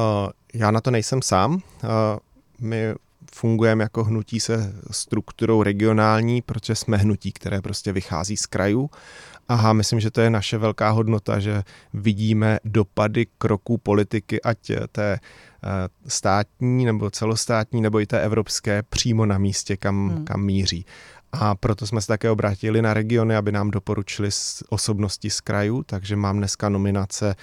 já 0.54 0.72
na 0.72 0.82
to 0.82 0.92
nejsem 0.92 1.22
sám. 1.22 1.54
Uh, 1.54 1.60
my 2.60 2.94
fungujeme 3.34 3.84
jako 3.84 4.04
hnutí 4.04 4.40
se 4.40 4.74
strukturou 4.92 5.64
regionální, 5.64 6.42
protože 6.42 6.76
jsme 6.76 6.98
hnutí, 6.98 7.32
které 7.32 7.62
prostě 7.62 7.92
vychází 7.92 8.38
z 8.38 8.46
krajů. 8.46 8.90
Aha, 9.48 9.74
myslím, 9.74 10.00
že 10.00 10.12
to 10.12 10.22
je 10.22 10.30
naše 10.30 10.58
velká 10.58 10.90
hodnota, 10.90 11.40
že 11.40 11.64
vidíme 11.94 12.60
dopady 12.64 13.28
kroků 13.38 13.78
politiky, 13.78 14.42
ať 14.42 14.72
té 14.92 15.20
státní 16.08 16.86
nebo 16.86 17.10
celostátní, 17.10 17.82
nebo 17.82 18.00
i 18.00 18.06
té 18.06 18.22
evropské, 18.22 18.84
přímo 18.84 19.26
na 19.26 19.38
místě, 19.38 19.78
kam, 19.78 20.10
hmm. 20.10 20.26
kam 20.26 20.42
míří. 20.42 20.86
A 21.32 21.56
proto 21.56 21.88
jsme 21.88 22.02
se 22.02 22.08
také 22.08 22.30
obrátili 22.30 22.82
na 22.82 22.94
regiony, 22.94 23.36
aby 23.36 23.52
nám 23.52 23.72
doporučili 23.72 24.30
osobnosti 24.70 25.30
z 25.30 25.42
krajů, 25.42 25.84
takže 25.84 26.16
mám 26.16 26.38
dneska 26.38 26.70
nominace 26.70 27.36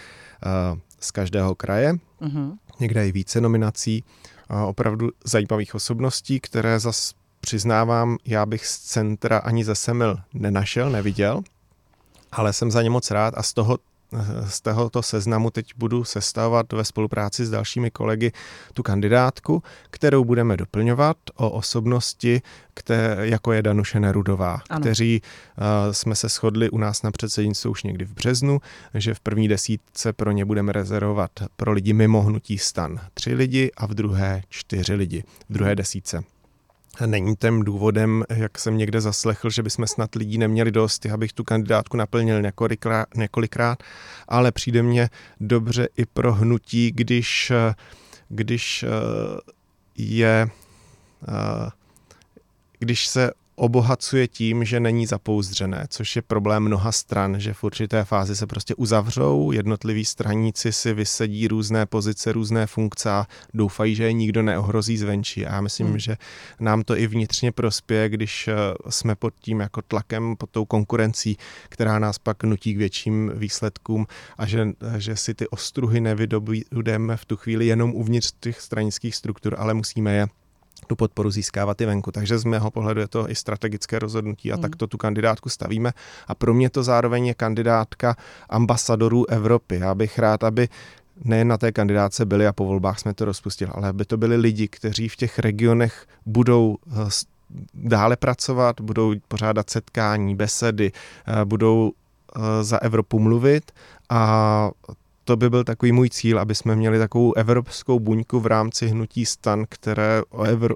uh, 0.72 0.78
z 1.00 1.10
každého 1.10 1.54
kraje, 1.54 1.92
uh-huh. 2.20 2.56
někde 2.80 3.08
i 3.08 3.12
více 3.12 3.40
nominací, 3.40 4.04
uh, 4.50 4.62
opravdu 4.62 5.10
zajímavých 5.24 5.74
osobností, 5.74 6.40
které 6.40 6.80
zas 6.80 7.14
přiznávám, 7.40 8.16
já 8.24 8.46
bych 8.46 8.66
z 8.66 8.78
centra 8.78 9.38
ani 9.38 9.64
ze 9.64 9.74
Semil 9.74 10.16
nenašel, 10.34 10.90
neviděl, 10.90 11.42
ale 12.32 12.52
jsem 12.52 12.70
za 12.70 12.82
ně 12.82 12.90
moc 12.90 13.10
rád 13.10 13.34
a 13.36 13.42
z 13.42 13.52
toho 13.52 13.78
z 14.48 14.60
tohoto 14.60 15.02
seznamu 15.02 15.50
teď 15.50 15.72
budu 15.76 16.04
sestavovat 16.04 16.72
ve 16.72 16.84
spolupráci 16.84 17.46
s 17.46 17.50
dalšími 17.50 17.90
kolegy 17.90 18.32
tu 18.72 18.82
kandidátku, 18.82 19.62
kterou 19.90 20.24
budeme 20.24 20.56
doplňovat 20.56 21.16
o 21.34 21.50
osobnosti, 21.50 22.42
které, 22.74 23.28
jako 23.28 23.52
je 23.52 23.62
Danuše 23.62 24.00
Nerudová, 24.00 24.60
ano. 24.70 24.80
kteří 24.80 25.22
uh, 25.22 25.92
jsme 25.92 26.14
se 26.14 26.28
shodli 26.28 26.70
u 26.70 26.78
nás 26.78 27.02
na 27.02 27.10
předsednictvu 27.10 27.70
už 27.70 27.82
někdy 27.82 28.04
v 28.04 28.14
březnu, 28.14 28.60
že 28.94 29.14
v 29.14 29.20
první 29.20 29.48
desítce 29.48 30.12
pro 30.12 30.32
ně 30.32 30.44
budeme 30.44 30.72
rezervovat 30.72 31.30
pro 31.56 31.72
lidi 31.72 31.92
mimo 31.92 32.22
hnutí 32.22 32.58
stan 32.58 33.00
tři 33.14 33.34
lidi 33.34 33.70
a 33.76 33.86
v 33.86 33.94
druhé 33.94 34.42
čtyři 34.48 34.94
lidi, 34.94 35.24
v 35.48 35.52
druhé 35.52 35.76
desítce. 35.76 36.24
Není 37.06 37.36
tím 37.36 37.62
důvodem, 37.62 38.24
jak 38.28 38.58
jsem 38.58 38.76
někde 38.76 39.00
zaslechl, 39.00 39.50
že 39.50 39.62
bychom 39.62 39.86
snad 39.86 40.14
lidí 40.14 40.38
neměli 40.38 40.70
dost, 40.72 41.06
abych 41.06 41.32
tu 41.32 41.44
kandidátku 41.44 41.96
naplnil 41.96 42.42
několikrát, 42.42 43.08
několikrát, 43.16 43.82
ale 44.28 44.52
přijde 44.52 44.82
mně 44.82 45.10
dobře 45.40 45.88
i 45.96 46.06
pro 46.06 46.34
hnutí, 46.34 46.92
když, 46.92 47.52
když 48.28 48.82
eh, 48.82 48.88
je, 49.96 50.48
eh, 51.28 51.70
když 52.78 53.06
se 53.06 53.30
obohacuje 53.56 54.28
tím, 54.28 54.64
že 54.64 54.80
není 54.80 55.06
zapouzdřené, 55.06 55.86
což 55.88 56.16
je 56.16 56.22
problém 56.22 56.62
mnoha 56.62 56.92
stran, 56.92 57.40
že 57.40 57.52
v 57.52 57.64
určité 57.64 58.04
fázi 58.04 58.36
se 58.36 58.46
prostě 58.46 58.74
uzavřou, 58.74 59.52
jednotliví 59.52 60.04
straníci 60.04 60.72
si 60.72 60.94
vysedí 60.94 61.48
různé 61.48 61.86
pozice, 61.86 62.32
různé 62.32 62.66
funkce 62.66 63.10
a 63.10 63.26
doufají, 63.54 63.94
že 63.94 64.04
je 64.04 64.12
nikdo 64.12 64.42
neohrozí 64.42 64.98
zvenčí. 64.98 65.46
A 65.46 65.54
já 65.54 65.60
myslím, 65.60 65.86
hmm. 65.86 65.98
že 65.98 66.16
nám 66.60 66.82
to 66.82 66.96
i 66.96 67.06
vnitřně 67.06 67.52
prospěje, 67.52 68.08
když 68.08 68.48
eh, 68.48 68.54
jsme 68.88 69.14
pod 69.14 69.34
tím 69.40 69.60
jako 69.60 69.82
tlakem, 69.82 70.36
pod 70.36 70.50
tou 70.50 70.64
konkurencí, 70.64 71.36
která 71.68 71.98
nás 71.98 72.18
pak 72.18 72.44
nutí 72.44 72.74
k 72.74 72.78
větším 72.78 73.32
výsledkům 73.34 74.06
a 74.38 74.46
že, 74.46 74.68
že 74.96 75.16
si 75.16 75.34
ty 75.34 75.48
ostruhy 75.48 76.00
nevydobudeme 76.00 77.16
v 77.16 77.24
tu 77.24 77.36
chvíli 77.36 77.66
jenom 77.66 77.94
uvnitř 77.94 78.32
těch 78.40 78.60
stranických 78.60 79.16
struktur, 79.16 79.54
ale 79.58 79.74
musíme 79.74 80.14
je 80.14 80.26
tu 80.86 80.96
podporu 80.96 81.30
získávat 81.30 81.80
i 81.80 81.86
venku. 81.86 82.10
Takže 82.10 82.38
z 82.38 82.44
mého 82.44 82.70
pohledu 82.70 83.00
je 83.00 83.08
to 83.08 83.30
i 83.30 83.34
strategické 83.34 83.98
rozhodnutí 83.98 84.52
a 84.52 84.54
hmm. 84.54 84.62
tak 84.62 84.76
to 84.76 84.86
tu 84.86 84.98
kandidátku 84.98 85.48
stavíme. 85.48 85.92
A 86.28 86.34
pro 86.34 86.54
mě 86.54 86.70
to 86.70 86.82
zároveň 86.82 87.26
je 87.26 87.34
kandidátka 87.34 88.16
ambasadorů 88.48 89.30
Evropy. 89.30 89.78
Já 89.78 89.94
bych 89.94 90.18
rád, 90.18 90.44
aby 90.44 90.68
nejen 91.24 91.48
na 91.48 91.58
té 91.58 91.72
kandidáce 91.72 92.24
byli 92.24 92.46
a 92.46 92.52
po 92.52 92.64
volbách 92.64 92.98
jsme 92.98 93.14
to 93.14 93.24
rozpustili, 93.24 93.70
ale 93.74 93.88
aby 93.88 94.04
to 94.04 94.16
byli 94.16 94.36
lidi, 94.36 94.68
kteří 94.68 95.08
v 95.08 95.16
těch 95.16 95.38
regionech 95.38 96.06
budou 96.26 96.76
eh, 96.92 97.08
dále 97.74 98.16
pracovat, 98.16 98.80
budou 98.80 99.14
pořádat 99.28 99.70
setkání, 99.70 100.34
besedy, 100.34 100.92
eh, 101.26 101.44
budou 101.44 101.92
eh, 101.92 102.64
za 102.64 102.78
Evropu 102.78 103.18
mluvit 103.18 103.72
a 104.10 104.70
to 105.26 105.36
by 105.36 105.50
byl 105.50 105.64
takový 105.64 105.92
můj 105.92 106.10
cíl, 106.10 106.38
aby 106.38 106.54
jsme 106.54 106.76
měli 106.76 106.98
takovou 106.98 107.34
evropskou 107.34 108.00
buňku 108.00 108.40
v 108.40 108.46
rámci 108.46 108.86
hnutí 108.86 109.26
stan, 109.26 109.64
které, 109.68 110.22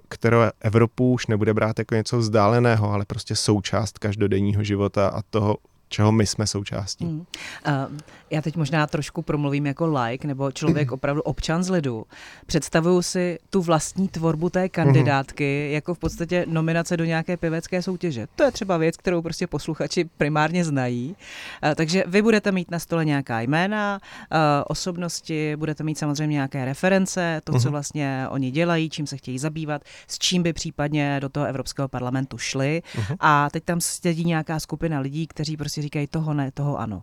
které 0.09 0.51
Evropu 0.61 1.13
už 1.13 1.27
nebude 1.27 1.55
brát 1.55 1.79
jako 1.79 1.95
něco 1.95 2.19
vzdáleného, 2.19 2.93
ale 2.93 3.05
prostě 3.05 3.37
součást 3.37 3.99
každodenního 3.99 4.65
života 4.65 5.09
a 5.09 5.23
toho 5.23 5.57
čeho 5.89 6.13
my 6.13 6.27
jsme 6.27 6.47
součástí. 6.47 7.05
Hmm. 7.05 7.25
Uh, 7.67 7.99
já 8.31 8.43
teď 8.43 8.57
možná 8.57 8.87
trošku 8.87 9.23
promluvím 9.23 9.67
jako 9.67 9.87
like 9.87 10.27
nebo 10.27 10.53
člověk 10.53 10.93
opravdu 10.93 11.23
občan 11.23 11.63
z 11.63 11.71
lidu. 11.71 12.05
Představuju 12.47 13.03
si 13.03 13.39
tu 13.51 13.63
vlastní 13.63 14.09
tvorbu 14.09 14.51
té 14.51 14.69
kandidátky 14.69 15.63
hmm. 15.65 15.75
jako 15.75 15.95
v 15.95 15.99
podstatě 15.99 16.45
nominace 16.49 16.97
do 16.97 17.05
nějaké 17.05 17.37
pivecké 17.37 17.83
soutěže. 17.83 18.27
To 18.37 18.43
je 18.43 18.51
třeba 18.51 18.77
věc, 18.77 18.97
kterou 18.97 19.23
prostě 19.23 19.47
posluchači 19.47 20.05
primárně 20.17 20.65
znají. 20.65 21.17
Uh, 21.65 21.75
takže 21.75 22.05
vy 22.07 22.23
budete 22.23 22.53
mít 22.53 22.71
na 22.71 22.79
stole 22.79 23.05
nějaká 23.05 23.41
jména, 23.41 24.01
uh, 24.33 24.39
osobnosti, 24.67 25.57
budete 25.57 25.85
mít 25.85 25.99
samozřejmě 25.99 26.33
nějaké 26.33 26.65
reference, 26.65 27.41
to, 27.45 27.53
co 27.53 27.59
hmm. 27.59 27.71
vlastně 27.71 28.27
oni 28.31 28.51
dělají, 28.51 28.91
čím 28.91 29.07
se 29.07 29.17
chtějí 29.17 29.39
zabývat, 29.39 29.83
s 30.07 30.19
čím 30.19 30.43
by 30.43 30.53
případně 30.53 31.21
do 31.21 31.29
toho 31.29 31.47
Evropského 31.47 31.89
parlamentu 31.89 32.39
šli. 32.39 32.83
Hmm. 32.95 33.17
A 33.21 33.51
teď 33.51 33.65
tam 33.65 33.81
sedí 33.81 34.25
nějaká 34.25 34.61
skupina 34.61 35.01
lidí, 35.01 35.27
kteří 35.27 35.57
prostě 35.57 35.83
říkají 35.83 36.07
toho 36.07 36.35
ne, 36.35 36.51
toho 36.51 36.79
ano? 36.79 37.03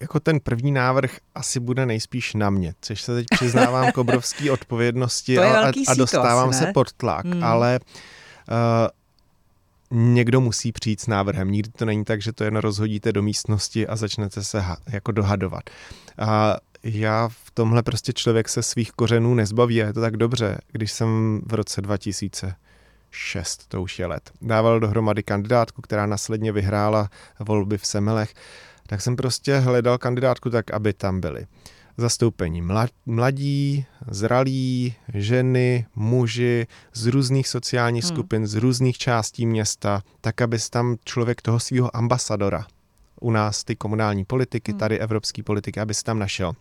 Jako 0.00 0.20
ten 0.20 0.40
první 0.40 0.72
návrh 0.72 1.16
asi 1.34 1.60
bude 1.60 1.86
nejspíš 1.86 2.34
na 2.34 2.50
mě, 2.50 2.74
což 2.80 3.02
se 3.02 3.14
teď 3.14 3.26
přiznávám 3.30 3.92
k 3.92 3.98
obrovské 3.98 4.50
odpovědnosti 4.50 5.38
a, 5.38 5.72
a 5.88 5.94
dostávám 5.94 6.50
ne? 6.50 6.56
se 6.56 6.66
pod 6.74 6.92
tlak, 6.92 7.26
hmm. 7.26 7.44
ale 7.44 7.80
uh, 7.80 8.88
někdo 9.98 10.40
musí 10.40 10.72
přijít 10.72 11.00
s 11.00 11.06
návrhem. 11.06 11.50
Nikdy 11.50 11.70
to 11.70 11.84
není 11.84 12.04
tak, 12.04 12.22
že 12.22 12.32
to 12.32 12.44
jen 12.44 12.56
rozhodíte 12.56 13.12
do 13.12 13.22
místnosti 13.22 13.86
a 13.86 13.96
začnete 13.96 14.44
se 14.44 14.60
ha, 14.60 14.76
jako 14.86 15.12
dohadovat. 15.12 15.62
A 16.18 16.56
já 16.82 17.28
v 17.28 17.50
tomhle 17.50 17.82
prostě 17.82 18.12
člověk 18.12 18.48
se 18.48 18.62
svých 18.62 18.92
kořenů 18.92 19.34
nezbaví 19.34 19.82
a 19.82 19.86
je 19.86 19.92
to 19.92 20.00
tak 20.00 20.16
dobře, 20.16 20.58
když 20.72 20.92
jsem 20.92 21.40
v 21.46 21.54
roce 21.54 21.82
2000 21.82 22.54
šest, 23.10 23.68
to 23.68 23.82
už 23.82 23.98
je 23.98 24.06
let. 24.06 24.30
Dával 24.42 24.80
dohromady 24.80 25.22
kandidátku, 25.22 25.82
která 25.82 26.06
následně 26.06 26.52
vyhrála 26.52 27.10
volby 27.40 27.78
v 27.78 27.86
Semelech, 27.86 28.34
tak 28.86 29.00
jsem 29.00 29.16
prostě 29.16 29.58
hledal 29.58 29.98
kandidátku 29.98 30.50
tak, 30.50 30.70
aby 30.70 30.92
tam 30.92 31.20
byly 31.20 31.46
zastoupení 31.96 32.62
mladí, 33.06 33.86
zralí, 34.10 34.94
ženy, 35.14 35.86
muži 35.94 36.66
z 36.92 37.06
různých 37.06 37.48
sociálních 37.48 38.04
hmm. 38.04 38.12
skupin, 38.12 38.46
z 38.46 38.54
různých 38.54 38.98
částí 38.98 39.46
města, 39.46 40.02
tak, 40.20 40.40
aby 40.40 40.58
tam 40.70 40.96
člověk 41.04 41.42
toho 41.42 41.60
svého 41.60 41.96
ambasadora, 41.96 42.66
u 43.20 43.30
nás 43.30 43.64
ty 43.64 43.76
komunální 43.76 44.24
politiky, 44.24 44.72
hmm. 44.72 44.78
tady 44.78 44.98
evropský 44.98 45.42
politiky, 45.42 45.80
aby 45.80 45.94
se 45.94 46.04
tam 46.04 46.18
našel 46.18 46.52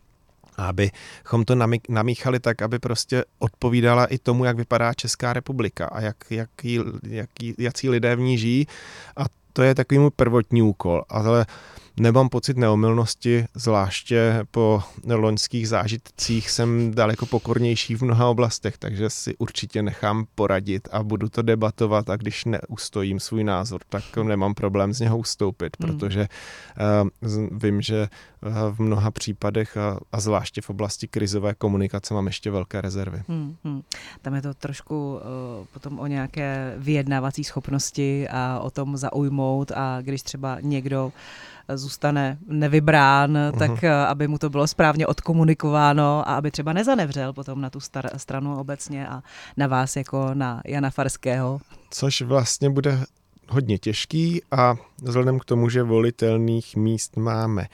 abychom 0.58 1.46
to 1.46 1.56
namíchali 1.90 2.40
tak, 2.40 2.62
aby 2.62 2.80
prostě 2.80 3.26
odpovídala 3.40 4.06
i 4.06 4.18
tomu, 4.18 4.46
jak 4.46 4.58
vypadá 4.58 4.94
Česká 4.94 5.34
republika 5.34 5.86
a 5.88 6.02
jak, 6.02 6.16
jaký, 6.30 6.80
jaký, 7.08 7.56
jaký 7.58 7.90
lidé 7.90 8.16
v 8.16 8.20
ní 8.20 8.38
žijí. 8.38 8.68
A 9.18 9.26
to 9.54 9.62
je 9.64 9.76
takový 9.76 10.00
můj 10.00 10.12
prvotní 10.16 10.62
úkol. 10.62 11.04
Ale 11.10 11.46
nemám 12.00 12.30
pocit 12.30 12.58
neomylnosti, 12.58 13.46
zvláště 13.56 14.46
po 14.52 14.84
loňských 15.08 15.68
zážitcích 15.68 16.50
jsem 16.50 16.92
daleko 16.94 17.26
pokornější 17.26 17.96
v 17.96 18.02
mnoha 18.02 18.28
oblastech, 18.28 18.78
takže 18.78 19.10
si 19.10 19.38
určitě 19.38 19.82
nechám 19.82 20.26
poradit 20.36 20.88
a 20.92 21.04
budu 21.04 21.30
to 21.30 21.42
debatovat 21.42 22.10
a 22.10 22.16
když 22.16 22.46
neustojím 22.46 23.20
svůj 23.20 23.44
názor, 23.44 23.82
tak 23.90 24.04
nemám 24.24 24.54
problém 24.54 24.94
z 24.94 25.00
něho 25.00 25.18
ustoupit, 25.18 25.78
hmm. 25.80 25.98
protože 25.98 26.28
uh, 27.22 27.60
vím, 27.60 27.82
že 27.82 28.08
v 28.72 28.80
mnoha 28.80 29.12
případech 29.12 29.78
a, 29.78 30.00
a 30.12 30.20
zvláště 30.20 30.62
v 30.62 30.70
oblasti 30.70 31.08
krizové 31.08 31.54
komunikace 31.54 32.14
mám 32.14 32.28
ještě 32.28 32.52
velké 32.52 32.82
rezervy. 32.82 33.24
Hmm, 33.28 33.56
hmm. 33.64 33.82
Tam 34.22 34.36
je 34.36 34.42
to 34.42 34.54
trošku 34.54 35.14
uh, 35.14 35.66
potom 35.74 36.00
o 36.00 36.08
nějaké 36.08 36.74
vyjednávací 36.78 37.44
schopnosti 37.44 38.28
a 38.30 38.60
o 38.60 38.72
tom 38.72 38.98
zaujmout 38.98 39.72
a 39.72 40.02
když 40.02 40.22
třeba 40.22 40.58
někdo 40.62 41.12
zůstane 41.76 42.38
nevybrán, 42.48 43.34
uh-huh. 43.34 43.60
tak 43.60 43.72
uh, 43.72 43.90
aby 43.90 44.28
mu 44.28 44.38
to 44.38 44.50
bylo 44.50 44.68
správně 44.68 45.08
odkomunikováno 45.08 46.30
a 46.30 46.36
aby 46.36 46.52
třeba 46.52 46.74
nezanevřel 46.74 47.34
potom 47.34 47.62
na 47.62 47.70
tu 47.70 47.80
star- 47.80 48.18
stranu 48.18 48.60
obecně 48.60 49.08
a 49.08 49.24
na 49.58 49.68
vás 49.68 49.96
jako 49.96 50.34
na 50.34 50.62
Jana 50.66 50.90
Farského. 50.90 51.60
Což 51.90 52.22
vlastně 52.22 52.70
bude 52.70 53.00
hodně 53.50 53.78
těžký 53.78 54.42
a 54.52 54.76
vzhledem 55.02 55.40
k 55.40 55.46
tomu, 55.46 55.70
že 55.70 55.84
volitelných 55.84 56.76
míst 56.76 57.18
máme 57.18 57.68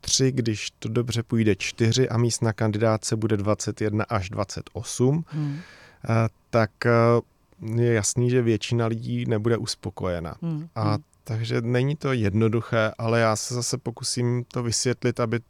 tři, 0.00 0.32
když 0.32 0.70
to 0.78 0.88
dobře 0.88 1.22
půjde 1.22 1.56
čtyři 1.56 2.08
a 2.08 2.18
míst 2.18 2.42
na 2.42 2.52
kandidáce 2.52 3.16
bude 3.16 3.36
21 3.36 4.04
až 4.08 4.30
28, 4.30 5.24
hmm. 5.28 5.58
Eh, 6.04 6.28
tak 6.50 6.70
eh, 6.86 6.90
je 7.82 7.92
jasný, 7.92 8.30
že 8.30 8.42
většina 8.42 8.86
lidí 8.86 9.24
nebude 9.26 9.56
uspokojena. 9.56 10.34
Hmm. 10.42 10.68
A 10.74 10.90
hmm. 10.90 11.02
Takže 11.24 11.60
není 11.60 11.96
to 11.96 12.12
jednoduché, 12.12 12.92
ale 12.98 13.20
já 13.20 13.36
se 13.36 13.54
zase 13.54 13.78
pokusím 13.78 14.44
to 14.44 14.62
vysvětlit, 14.62 15.20
aby, 15.20 15.40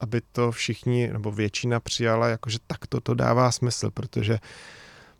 aby 0.00 0.20
to 0.32 0.52
všichni 0.52 1.12
nebo 1.12 1.32
většina 1.32 1.80
přijala, 1.80 2.28
jakože 2.28 2.58
takto 2.66 3.00
to 3.00 3.14
dává 3.14 3.52
smysl, 3.52 3.90
protože 3.90 4.38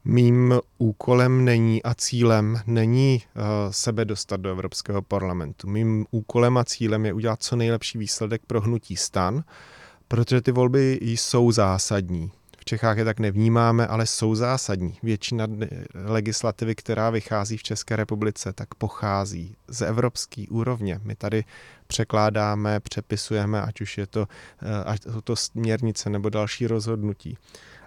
Mým 0.05 0.61
úkolem 0.79 1.45
není 1.45 1.83
a 1.83 1.95
cílem 1.95 2.61
není 2.67 3.23
uh, 3.37 3.43
sebe 3.71 4.05
dostat 4.05 4.41
do 4.41 4.51
Evropského 4.51 5.03
parlamentu. 5.03 5.69
Mým 5.69 6.07
úkolem 6.11 6.59
a 6.59 6.65
cílem 6.65 7.07
je 7.07 7.13
udělat 7.13 7.43
co 7.43 7.57
nejlepší 7.57 7.99
výsledek 7.99 8.43
pro 8.47 8.61
hnutí 8.61 8.97
stan, 8.97 9.45
protože 10.09 10.41
ty 10.41 10.53
volby 10.53 10.99
jsou 11.03 11.53
zásadní. 11.53 12.31
V 12.61 12.65
Čechách 12.65 12.99
je 12.99 13.05
tak 13.05 13.21
nevnímáme, 13.21 13.87
ale 13.87 14.07
jsou 14.07 14.35
zásadní. 14.35 14.99
Většina 15.03 15.47
legislativy, 15.95 16.75
která 16.75 17.11
vychází 17.11 17.57
v 17.57 17.63
České 17.63 17.97
republice, 17.97 18.53
tak 18.53 18.75
pochází 18.75 19.57
z 19.69 19.81
evropské 19.83 20.45
úrovně. 20.51 21.01
My 21.03 21.15
tady 21.15 21.45
překládáme, 21.87 22.81
přepisujeme, 22.81 23.63
ať 23.63 23.81
už 23.81 23.99
je 23.99 24.07
to, 24.07 24.29
eh, 24.63 24.85
ať 24.85 25.03
jsou 25.03 25.21
to 25.21 25.37
směrnice 25.37 26.11
nebo 26.11 26.29
další 26.29 26.67
rozhodnutí 26.67 27.39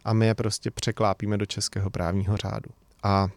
a 0.06 0.13
my 0.13 0.25
je 0.25 0.36
prostě 0.36 0.72
překlápíme 0.72 1.38
do 1.38 1.46
českého 1.46 1.89
právního 1.89 2.38
řádu. 2.38 2.70
A 3.03 3.27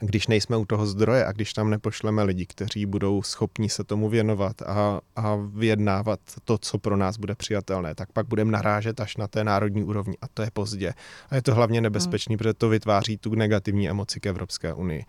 když 0.00 0.26
nejsme 0.26 0.56
u 0.56 0.64
toho 0.64 0.86
zdroje 0.86 1.26
a 1.26 1.32
když 1.32 1.52
tam 1.52 1.70
nepošleme 1.70 2.22
lidi, 2.22 2.46
kteří 2.46 2.86
budou 2.86 3.22
schopni 3.22 3.68
se 3.68 3.84
tomu 3.84 4.08
věnovat 4.08 4.62
a, 4.62 5.00
a 5.16 5.36
vyjednávat 5.54 6.20
to, 6.44 6.58
co 6.58 6.78
pro 6.78 6.96
nás 6.96 7.16
bude 7.16 7.34
přijatelné, 7.34 7.94
tak 7.94 8.12
pak 8.12 8.26
budeme 8.26 8.52
narážet 8.52 9.00
až 9.00 9.16
na 9.16 9.28
té 9.28 9.44
národní 9.44 9.84
úrovni 9.84 10.16
a 10.22 10.28
to 10.34 10.42
je 10.42 10.50
pozdě. 10.52 10.94
A 11.30 11.34
je 11.34 11.42
to 11.42 11.54
hlavně 11.54 11.80
nebezpečný, 11.80 12.32
hmm. 12.32 12.38
protože 12.38 12.54
to 12.54 12.68
vytváří 12.68 13.16
tu 13.18 13.34
negativní 13.34 13.88
emoci 13.88 14.20
k 14.20 14.26
Evropské 14.26 14.74
unii, 14.74 15.04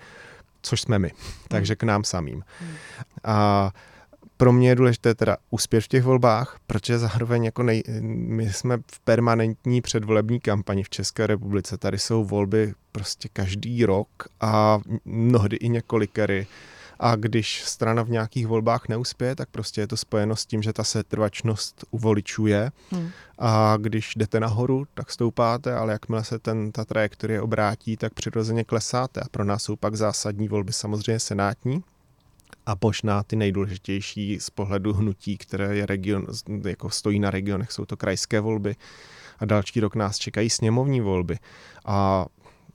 což 0.61 0.81
jsme 0.81 0.99
my, 0.99 1.11
takže 1.47 1.75
k 1.75 1.83
nám 1.83 2.03
samým. 2.03 2.43
Hmm. 2.59 2.75
A 3.23 3.71
pro 4.39 4.51
mě 4.51 4.69
je 4.69 4.75
důležité 4.75 5.15
teda 5.15 5.37
úspěch 5.49 5.83
v 5.83 5.87
těch 5.87 6.03
volbách, 6.03 6.59
protože 6.67 6.99
zároveň 6.99 7.43
jako 7.43 7.63
nej, 7.63 7.83
my 8.01 8.53
jsme 8.53 8.77
v 8.91 8.99
permanentní 8.99 9.81
předvolební 9.81 10.39
kampani 10.39 10.83
v 10.83 10.89
České 10.89 11.27
republice. 11.27 11.77
Tady 11.77 11.99
jsou 11.99 12.23
volby 12.25 12.73
prostě 12.91 13.29
každý 13.33 13.85
rok 13.85 14.09
a 14.41 14.79
mnohdy 15.05 15.57
i 15.57 15.69
několikery. 15.69 16.47
A 16.99 17.15
když 17.15 17.63
strana 17.63 18.03
v 18.03 18.09
nějakých 18.09 18.47
volbách 18.47 18.87
neuspěje, 18.87 19.35
tak 19.35 19.49
prostě 19.49 19.81
je 19.81 19.87
to 19.87 19.97
spojeno 19.97 20.35
s 20.35 20.45
tím, 20.45 20.61
že 20.61 20.73
ta 20.73 20.83
setrvačnost 20.83 21.85
u 21.91 21.97
voličů 21.97 22.47
je. 22.47 22.71
Hmm. 22.91 23.09
A 23.39 23.77
když 23.77 24.15
jdete 24.15 24.39
nahoru, 24.39 24.85
tak 24.93 25.11
stoupáte, 25.11 25.75
ale 25.75 25.93
jakmile 25.93 26.23
se 26.23 26.39
ten, 26.39 26.71
ta 26.71 26.85
trajektorie 26.85 27.41
obrátí, 27.41 27.97
tak 27.97 28.13
přirozeně 28.13 28.63
klesáte. 28.63 29.21
A 29.21 29.29
pro 29.31 29.43
nás 29.43 29.63
jsou 29.63 29.75
pak 29.75 29.95
zásadní 29.95 30.47
volby 30.47 30.73
samozřejmě 30.73 31.19
senátní, 31.19 31.83
a 32.69 32.77
možná 32.83 33.23
ty 33.23 33.35
nejdůležitější 33.35 34.39
z 34.39 34.49
pohledu 34.49 34.93
hnutí, 34.93 35.37
které 35.37 35.75
je 35.75 35.85
region, 35.85 36.25
jako 36.67 36.89
stojí 36.89 37.19
na 37.19 37.31
regionech, 37.31 37.71
jsou 37.71 37.85
to 37.85 37.97
krajské 37.97 38.39
volby 38.39 38.75
a 39.39 39.45
další 39.45 39.79
rok 39.79 39.95
nás 39.95 40.17
čekají 40.17 40.49
sněmovní 40.49 41.01
volby. 41.01 41.37
A 41.85 42.25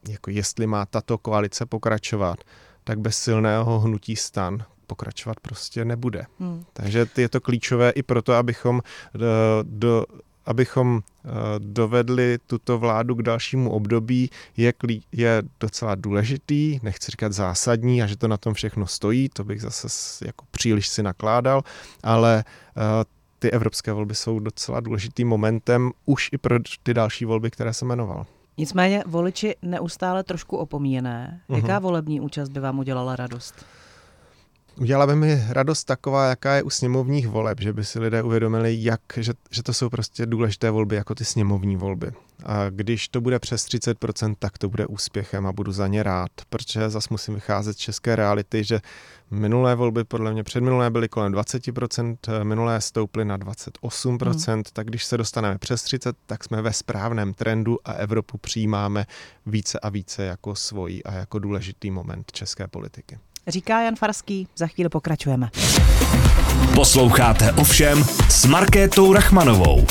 jako 0.09 0.31
jestli 0.31 0.67
má 0.67 0.87
tato 0.87 1.19
koalice 1.19 1.67
pokračovat, 1.67 2.39
tak 2.85 2.99
bez 2.99 3.19
silného 3.19 3.81
hnutí 3.81 4.17
stan 4.17 4.65
pokračovat 4.87 5.41
prostě 5.41 5.85
nebude. 5.85 6.27
Hmm. 6.39 6.65
Takže 6.73 7.07
je 7.17 7.29
to 7.29 7.41
klíčové 7.41 7.91
i 7.91 8.03
proto, 8.03 8.33
abychom 8.33 8.81
do, 9.15 9.27
do 9.63 10.05
abychom 10.47 11.01
eh, 11.01 11.31
dovedli 11.59 12.39
tuto 12.47 12.79
vládu 12.79 13.15
k 13.15 13.23
dalšímu 13.23 13.71
období, 13.71 14.31
je, 14.57 14.73
je 15.13 15.43
docela 15.61 15.95
důležitý, 15.95 16.81
nechci 16.83 17.11
říkat 17.11 17.33
zásadní 17.33 18.03
a 18.03 18.07
že 18.07 18.17
to 18.17 18.29
na 18.29 18.37
tom 18.37 18.55
všechno 18.55 18.87
stojí, 18.87 19.29
to 19.29 19.45
bych 19.45 19.61
zase 19.61 19.89
jako 20.27 20.45
příliš 20.51 20.89
si 20.89 21.03
nakládal, 21.03 21.63
ale 22.03 22.45
eh, 22.77 22.81
ty 23.39 23.51
evropské 23.51 23.93
volby 23.93 24.15
jsou 24.15 24.39
docela 24.39 24.81
důležitým 24.81 25.29
momentem 25.29 25.91
už 26.05 26.29
i 26.33 26.39
pro 26.39 26.59
ty 26.83 26.95
další 26.95 27.25
volby, 27.25 27.51
které 27.51 27.73
jsem 27.73 27.89
jmenoval. 27.89 28.27
Nicméně 28.59 29.03
voliči 29.07 29.57
neustále 29.63 30.23
trošku 30.23 30.57
opomíjené. 30.57 31.41
Jaká 31.49 31.79
uh-huh. 31.79 31.83
volební 31.83 32.21
účast 32.21 32.49
by 32.49 32.61
vám 32.61 32.79
udělala 32.79 33.17
radost? 33.17 33.67
Udělala 34.81 35.07
by 35.07 35.17
mi 35.17 35.45
radost 35.49 35.85
taková, 35.85 36.29
jaká 36.29 36.55
je 36.55 36.63
u 36.63 36.71
sněmovních 36.71 37.29
voleb, 37.29 37.61
že 37.61 37.73
by 37.73 37.85
si 37.85 37.99
lidé 37.99 38.23
uvědomili, 38.23 38.77
jak, 38.79 39.01
že, 39.17 39.33
že 39.51 39.63
to 39.63 39.73
jsou 39.73 39.89
prostě 39.89 40.27
důležité 40.27 40.71
volby 40.71 40.97
jako 40.97 41.15
ty 41.15 41.25
sněmovní 41.25 41.77
volby. 41.77 42.13
A 42.45 42.71
když 42.71 43.09
to 43.09 43.21
bude 43.21 43.39
přes 43.39 43.67
30%, 43.67 44.35
tak 44.39 44.59
to 44.59 44.69
bude 44.69 44.87
úspěchem 44.87 45.47
a 45.47 45.53
budu 45.53 45.73
za 45.73 45.87
ně 45.87 46.03
rád, 46.03 46.31
protože 46.51 46.91
zase 46.91 47.09
musím 47.11 47.35
vycházet 47.35 47.73
z 47.73 47.77
české 47.77 48.17
reality, 48.17 48.65
že 48.65 48.81
minulé 49.31 49.75
volby 49.75 50.05
podle 50.05 50.33
mě 50.33 50.45
předminulé 50.45 50.91
byly 50.91 51.09
kolem 51.09 51.33
20%, 51.33 52.17
minulé 52.43 52.81
stouply 52.81 53.25
na 53.25 53.39
28%, 53.39 54.53
hmm. 54.53 54.63
tak 54.73 54.87
když 54.87 55.05
se 55.05 55.17
dostaneme 55.17 55.59
přes 55.59 55.83
30, 55.83 56.17
tak 56.27 56.45
jsme 56.45 56.63
ve 56.63 56.73
správném 56.73 57.35
trendu 57.35 57.79
a 57.85 57.93
Evropu 57.93 58.39
přijímáme 58.39 59.07
více 59.47 59.79
a 59.79 59.89
více 59.89 60.25
jako 60.25 60.55
svoji 60.55 61.03
a 61.03 61.13
jako 61.13 61.39
důležitý 61.39 61.91
moment 61.91 62.33
české 62.33 62.69
politiky. 62.69 63.19
Říká 63.47 63.81
Jan 63.81 63.97
Farský, 63.97 64.49
za 64.57 64.67
chvíli 64.67 64.89
pokračujeme. 64.89 65.51
Posloucháte 66.75 67.53
ovšem 67.53 68.05
s 68.31 68.45
Markétou 68.45 69.13
Rachmanovou. 69.13 69.87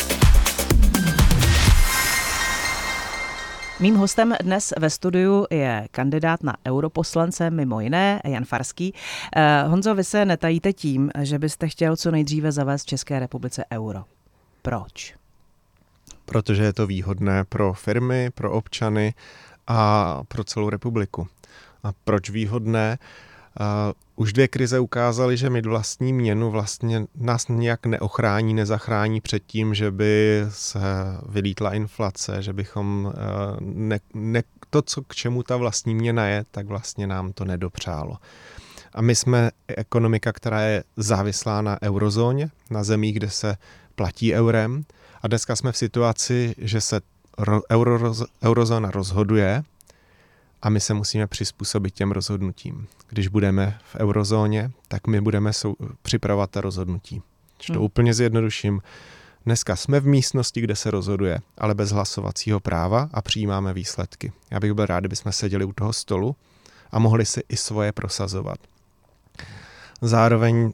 Mým 3.79 3.95
hostem 3.95 4.35
dnes 4.43 4.73
ve 4.79 4.89
studiu 4.89 5.45
je 5.49 5.87
kandidát 5.91 6.43
na 6.43 6.55
europoslance, 6.67 7.49
mimo 7.49 7.79
jiné, 7.81 8.21
Jan 8.25 8.45
Farský. 8.45 8.93
Eh, 9.35 9.63
Honzo, 9.67 9.95
vy 9.95 10.03
se 10.03 10.25
netajíte 10.25 10.73
tím, 10.73 11.11
že 11.21 11.39
byste 11.39 11.67
chtěl 11.67 11.97
co 11.97 12.11
nejdříve 12.11 12.51
zavést 12.51 12.83
v 12.83 12.87
České 12.87 13.19
republice 13.19 13.65
euro. 13.71 14.03
Proč? 14.61 15.15
Protože 16.25 16.63
je 16.63 16.73
to 16.73 16.87
výhodné 16.87 17.43
pro 17.43 17.73
firmy, 17.73 18.29
pro 18.35 18.51
občany 18.51 19.13
a 19.67 20.19
pro 20.27 20.43
celou 20.43 20.69
republiku. 20.69 21.27
A 21.83 21.91
proč 22.03 22.29
výhodné? 22.29 22.97
Uh, 23.01 23.32
už 24.15 24.33
dvě 24.33 24.47
krize 24.47 24.79
ukázaly, 24.79 25.37
že 25.37 25.49
mít 25.49 25.65
vlastní 25.65 26.13
měnu 26.13 26.51
vlastně 26.51 27.05
nás 27.15 27.47
nějak 27.47 27.85
neochrání, 27.85 28.53
nezachrání 28.53 29.21
před 29.21 29.43
tím, 29.45 29.73
že 29.73 29.91
by 29.91 30.45
se 30.49 30.79
vylítla 31.29 31.73
inflace, 31.73 32.41
že 32.43 32.53
bychom 32.53 33.05
uh, 33.05 33.13
ne, 33.61 33.99
ne, 34.13 34.43
to, 34.69 34.81
co 34.81 35.01
k 35.01 35.15
čemu 35.15 35.43
ta 35.43 35.57
vlastní 35.57 35.95
měna 35.95 36.25
je, 36.25 36.43
tak 36.51 36.65
vlastně 36.65 37.07
nám 37.07 37.33
to 37.33 37.45
nedopřálo. 37.45 38.17
A 38.93 39.01
my 39.01 39.15
jsme 39.15 39.51
ekonomika, 39.67 40.31
která 40.31 40.61
je 40.61 40.83
závislá 40.97 41.61
na 41.61 41.81
eurozóně, 41.81 42.49
na 42.69 42.83
zemích, 42.83 43.15
kde 43.15 43.29
se 43.29 43.57
platí 43.95 44.33
eurem. 44.33 44.83
A 45.21 45.27
dneska 45.27 45.55
jsme 45.55 45.71
v 45.71 45.77
situaci, 45.77 46.55
že 46.57 46.81
se 46.81 47.01
euro, 47.71 48.13
eurozóna 48.43 48.91
rozhoduje 48.91 49.63
a 50.63 50.69
my 50.69 50.79
se 50.79 50.93
musíme 50.93 51.27
přizpůsobit 51.27 51.93
těm 51.93 52.11
rozhodnutím. 52.11 52.87
Když 53.09 53.27
budeme 53.27 53.79
v 53.83 53.95
eurozóně, 53.95 54.71
tak 54.87 55.07
my 55.07 55.21
budeme 55.21 55.53
sou- 55.53 55.75
připravovat 56.01 56.51
ta 56.51 56.61
rozhodnutí. 56.61 57.21
Když 57.57 57.67
to 57.67 57.73
hmm. 57.73 57.83
úplně 57.83 58.13
zjednoduším, 58.13 58.81
dneska 59.45 59.75
jsme 59.75 59.99
v 59.99 60.07
místnosti, 60.07 60.61
kde 60.61 60.75
se 60.75 60.91
rozhoduje, 60.91 61.39
ale 61.57 61.75
bez 61.75 61.91
hlasovacího 61.91 62.59
práva 62.59 63.09
a 63.13 63.21
přijímáme 63.21 63.73
výsledky. 63.73 64.31
Já 64.51 64.59
bych 64.59 64.73
byl 64.73 64.85
rád, 64.85 64.99
kdybychom 64.99 65.31
seděli 65.31 65.65
u 65.65 65.73
toho 65.73 65.93
stolu 65.93 66.35
a 66.91 66.99
mohli 66.99 67.25
si 67.25 67.41
i 67.49 67.57
svoje 67.57 67.91
prosazovat. 67.91 68.57
Zároveň 70.01 70.73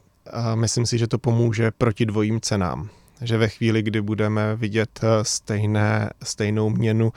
myslím 0.54 0.86
si, 0.86 0.98
že 0.98 1.06
to 1.06 1.18
pomůže 1.18 1.70
proti 1.70 2.06
dvojím 2.06 2.40
cenám. 2.40 2.88
Že 3.20 3.36
ve 3.36 3.48
chvíli, 3.48 3.82
kdy 3.82 4.00
budeme 4.00 4.56
vidět 4.56 5.00
eh, 5.02 5.08
stejné, 5.22 6.10
stejnou 6.22 6.70
měnu 6.70 7.12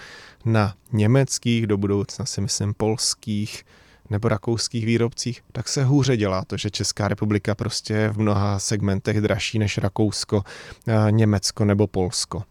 na 0.45 0.75
německých, 0.91 1.67
do 1.67 1.77
budoucna 1.77 2.25
si 2.25 2.41
myslím 2.41 2.73
polských, 2.73 3.63
nebo 4.09 4.29
rakouských 4.29 4.85
výrobcích, 4.85 5.41
tak 5.51 5.67
se 5.67 5.83
hůře 5.83 6.17
dělá 6.17 6.45
to, 6.45 6.57
že 6.57 6.69
Česká 6.69 7.07
republika 7.07 7.55
prostě 7.55 7.93
je 7.93 8.09
v 8.09 8.17
mnoha 8.17 8.59
segmentech 8.59 9.21
dražší 9.21 9.59
než 9.59 9.77
Rakousko, 9.77 10.43
eh, 10.87 11.11
Německo 11.11 11.65
nebo 11.65 11.87
Polsko. 11.87 12.43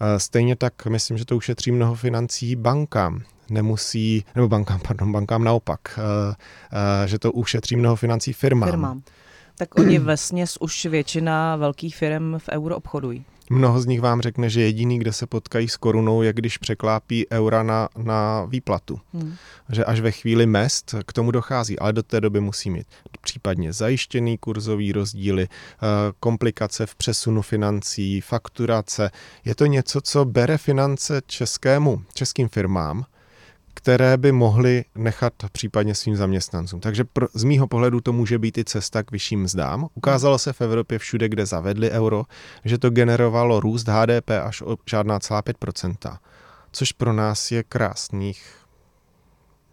Eh, 0.00 0.20
stejně 0.20 0.56
tak 0.56 0.86
myslím, 0.86 1.18
že 1.18 1.24
to 1.24 1.36
ušetří 1.36 1.72
mnoho 1.72 1.94
financí 1.94 2.56
bankám. 2.56 3.22
Nemusí, 3.50 4.24
nebo 4.34 4.48
bankám, 4.48 4.80
pardon, 4.86 5.12
bankám 5.12 5.44
naopak, 5.44 5.98
že 7.06 7.18
to 7.18 7.32
ušetří 7.32 7.76
mnoho 7.76 7.96
financí 7.96 8.32
firmám. 8.32 8.70
firmám. 8.70 9.02
Tak 9.58 9.78
oni 9.78 9.98
vesně 9.98 10.44
už 10.60 10.86
většina 10.86 11.56
velkých 11.56 11.96
firm 11.96 12.38
v 12.38 12.48
euro 12.48 12.76
obchodují. 12.76 13.24
Mnoho 13.50 13.80
z 13.80 13.86
nich 13.86 14.00
vám 14.00 14.20
řekne, 14.20 14.50
že 14.50 14.62
jediný, 14.62 14.98
kde 14.98 15.12
se 15.12 15.26
potkají 15.26 15.68
s 15.68 15.76
korunou, 15.76 16.22
je 16.22 16.32
když 16.32 16.58
překlápí 16.58 17.26
eura 17.32 17.62
na, 17.62 17.88
na 17.96 18.44
výplatu. 18.44 19.00
Hmm. 19.14 19.34
Že 19.68 19.84
až 19.84 20.00
ve 20.00 20.10
chvíli 20.10 20.46
mest 20.46 20.94
k 21.06 21.12
tomu 21.12 21.30
dochází, 21.30 21.78
ale 21.78 21.92
do 21.92 22.02
té 22.02 22.20
doby 22.20 22.40
musí 22.40 22.70
mít 22.70 22.86
případně 23.20 23.72
zajištěný 23.72 24.38
kurzový 24.38 24.92
rozdíly, 24.92 25.48
eh, 25.48 25.86
komplikace 26.20 26.86
v 26.86 26.94
přesunu 26.94 27.42
financí, 27.42 28.20
fakturace. 28.20 29.10
Je 29.44 29.54
to 29.54 29.66
něco, 29.66 30.00
co 30.00 30.24
bere 30.24 30.58
finance 30.58 31.22
českému, 31.26 32.02
českým 32.14 32.48
firmám, 32.48 33.04
které 33.86 34.16
by 34.16 34.32
mohly 34.32 34.84
nechat 34.94 35.32
případně 35.52 35.94
svým 35.94 36.16
zaměstnancům. 36.16 36.80
Takže 36.80 37.04
pro, 37.04 37.26
z 37.34 37.44
mýho 37.44 37.66
pohledu 37.66 38.00
to 38.00 38.12
může 38.12 38.38
být 38.38 38.58
i 38.58 38.64
cesta 38.64 39.02
k 39.02 39.10
vyšším 39.10 39.42
mzdám. 39.42 39.86
Ukázalo 39.94 40.38
se 40.38 40.52
v 40.52 40.60
Evropě 40.60 40.98
všude, 40.98 41.28
kde 41.28 41.46
zavedli 41.46 41.90
euro, 41.90 42.24
že 42.64 42.78
to 42.78 42.90
generovalo 42.90 43.60
růst 43.60 43.88
HDP 43.88 44.30
až 44.42 44.62
o 44.62 44.76
žádná 44.90 45.20
celá 45.20 45.42
5%, 45.42 46.18
což 46.72 46.92
pro 46.92 47.12
nás 47.12 47.52
je 47.52 47.62
krásných 47.62 48.46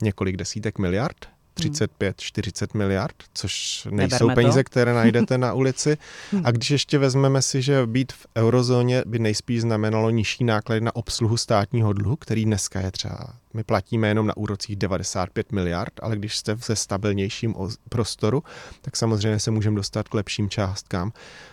několik 0.01 0.37
desítek 0.37 0.79
miliard. 0.79 1.27
35-40 1.57 2.77
miliard, 2.77 3.15
což 3.33 3.87
nejsou 3.91 4.27
Neberme 4.27 4.35
peníze, 4.35 4.63
to. 4.63 4.69
které 4.69 4.93
najdete 5.03 5.37
na 5.37 5.53
ulici. 5.53 5.97
A 6.43 6.51
když 6.51 6.71
ještě 6.71 6.97
vezmeme 6.97 7.41
si, 7.41 7.61
že 7.61 7.85
být 7.85 8.13
v 8.13 8.25
eurozóně 8.37 9.03
by 9.05 9.19
nejspíš 9.19 9.61
znamenalo 9.61 10.09
nižší 10.09 10.43
náklady 10.43 10.81
na 10.81 10.95
obsluhu 10.95 11.37
státního 11.37 11.93
dluhu, 11.93 12.15
který 12.15 12.45
dneska 12.45 12.79
je 12.79 12.91
třeba 12.91 13.42
my 13.53 13.63
platíme 13.63 14.07
jenom 14.07 14.27
na 14.27 14.37
úrocích 14.37 14.75
95 14.75 15.51
miliard, 15.51 15.93
ale 16.01 16.15
když 16.15 16.37
jste 16.37 16.55
v 16.55 16.69
stabilnějším 16.73 17.55
prostoru, 17.89 18.43
tak 18.81 18.97
samozřejmě 18.97 19.39
se 19.39 19.51
můžeme 19.51 19.75
dostat 19.75 20.07
k 20.07 20.13
lepším 20.13 20.49
částkám. 20.49 21.11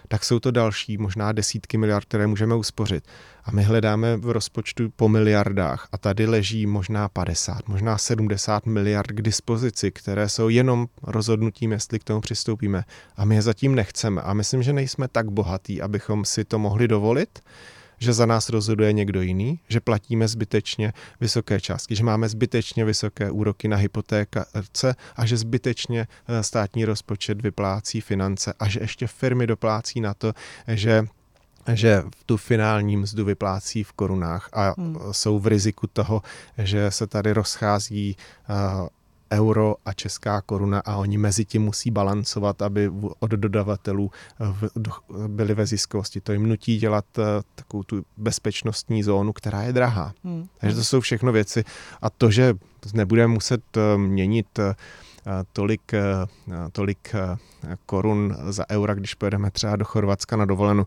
Tak 0.09 0.25
jsou 0.25 0.39
to 0.39 0.51
další, 0.51 0.99
možná 0.99 1.33
desítky 1.33 1.79
miliard, 1.79 2.05
které 2.05 2.27
můžeme 2.27 2.55
uspořit. 2.55 3.09
A 3.45 3.51
my 3.51 3.63
hledáme 3.63 4.17
v 4.17 4.31
rozpočtu 4.31 4.91
po 4.97 5.09
miliardách 5.09 5.89
a 5.93 5.99
tady 5.99 6.27
leží 6.27 6.67
možná 6.67 7.09
50, 7.09 7.69
možná 7.69 7.99
70 7.99 8.67
miliard 8.67 9.07
k 9.07 9.23
dispozici, 9.23 9.91
které 9.91 10.29
jsou 10.29 10.49
jenom 10.49 10.87
rozhodnutím, 11.03 11.73
jestli 11.73 11.99
k 11.99 12.05
tomu 12.05 12.21
přistoupíme. 12.21 12.85
A 13.17 13.25
my 13.25 13.35
je 13.35 13.43
zatím 13.43 13.75
nechceme. 13.75 14.23
A 14.23 14.35
myslím, 14.35 14.63
že 14.63 14.73
nejsme 14.73 15.09
tak 15.09 15.31
bohatí, 15.31 15.83
abychom 15.83 16.25
si 16.25 16.45
to 16.45 16.59
mohli 16.59 16.89
dovolit 16.89 17.39
že 18.01 18.13
za 18.13 18.27
nás 18.27 18.49
rozhoduje 18.49 18.93
někdo 18.93 19.23
jiný, 19.23 19.61
že 19.69 19.81
platíme 19.81 20.29
zbytečně 20.29 20.93
vysoké 21.21 21.61
částky, 21.61 21.97
že 21.97 22.05
máme 22.05 22.29
zbytečně 22.29 22.85
vysoké 22.85 23.31
úroky 23.31 23.69
na 23.69 23.77
hypotéce 23.77 24.95
a 25.17 25.27
že 25.27 25.37
zbytečně 25.37 26.07
eh, 26.29 26.43
státní 26.43 26.85
rozpočet 26.85 27.43
vyplácí 27.43 28.01
finance 28.01 28.53
a 28.59 28.69
že 28.69 28.81
ještě 28.81 29.07
firmy 29.07 29.47
doplácí 29.47 30.01
na 30.01 30.15
to, 30.15 30.33
že 30.69 31.05
že 31.75 32.03
v 32.17 32.25
tu 32.25 32.37
finální 32.37 32.97
mzdu 32.97 33.25
vyplácí 33.25 33.85
v 33.85 33.93
korunách 33.93 34.49
a 34.53 34.75
hmm. 34.79 34.99
jsou 35.13 35.39
v 35.39 35.47
riziku 35.47 35.87
toho, 35.87 36.23
že 36.59 36.91
se 36.91 37.07
tady 37.07 37.33
rozchází 37.33 38.17
uh, 38.49 38.89
euro 39.33 39.75
a 39.85 39.93
česká 39.93 40.41
koruna 40.41 40.83
a 40.85 40.97
oni 40.97 41.19
mezi 41.19 41.45
tím 41.45 41.63
musí 41.63 41.91
balancovat, 41.91 42.63
aby 42.63 42.91
od 43.21 43.31
dodavatelů 43.31 44.11
eh, 44.41 44.69
byly 45.29 45.55
ve 45.55 45.67
ziskovosti. 45.67 46.21
To 46.21 46.33
jim 46.33 46.49
nutí 46.49 46.79
dělat 46.79 47.05
eh, 47.19 47.23
takovou 47.55 47.83
tu 47.83 48.05
bezpečnostní 48.17 49.03
zónu, 49.03 49.33
která 49.33 49.63
je 49.63 49.73
drahá. 49.73 50.13
Hmm. 50.25 50.47
Takže 50.59 50.77
to 50.77 50.85
jsou 50.85 51.01
všechno 51.01 51.33
věci. 51.33 51.65
A 52.03 52.11
to, 52.11 52.31
že 52.31 52.55
nebudeme 52.95 53.35
muset 53.35 53.63
eh, 53.77 53.99
měnit 53.99 54.59
tolik, 55.53 55.93
tolik 56.73 57.15
korun 57.87 58.37
za 58.49 58.71
eura, 58.71 58.95
když 58.95 59.15
pojedeme 59.15 59.51
třeba 59.51 59.77
do 59.77 59.85
Chorvatska 59.85 60.37
na 60.37 60.45
dovolenou, 60.45 60.87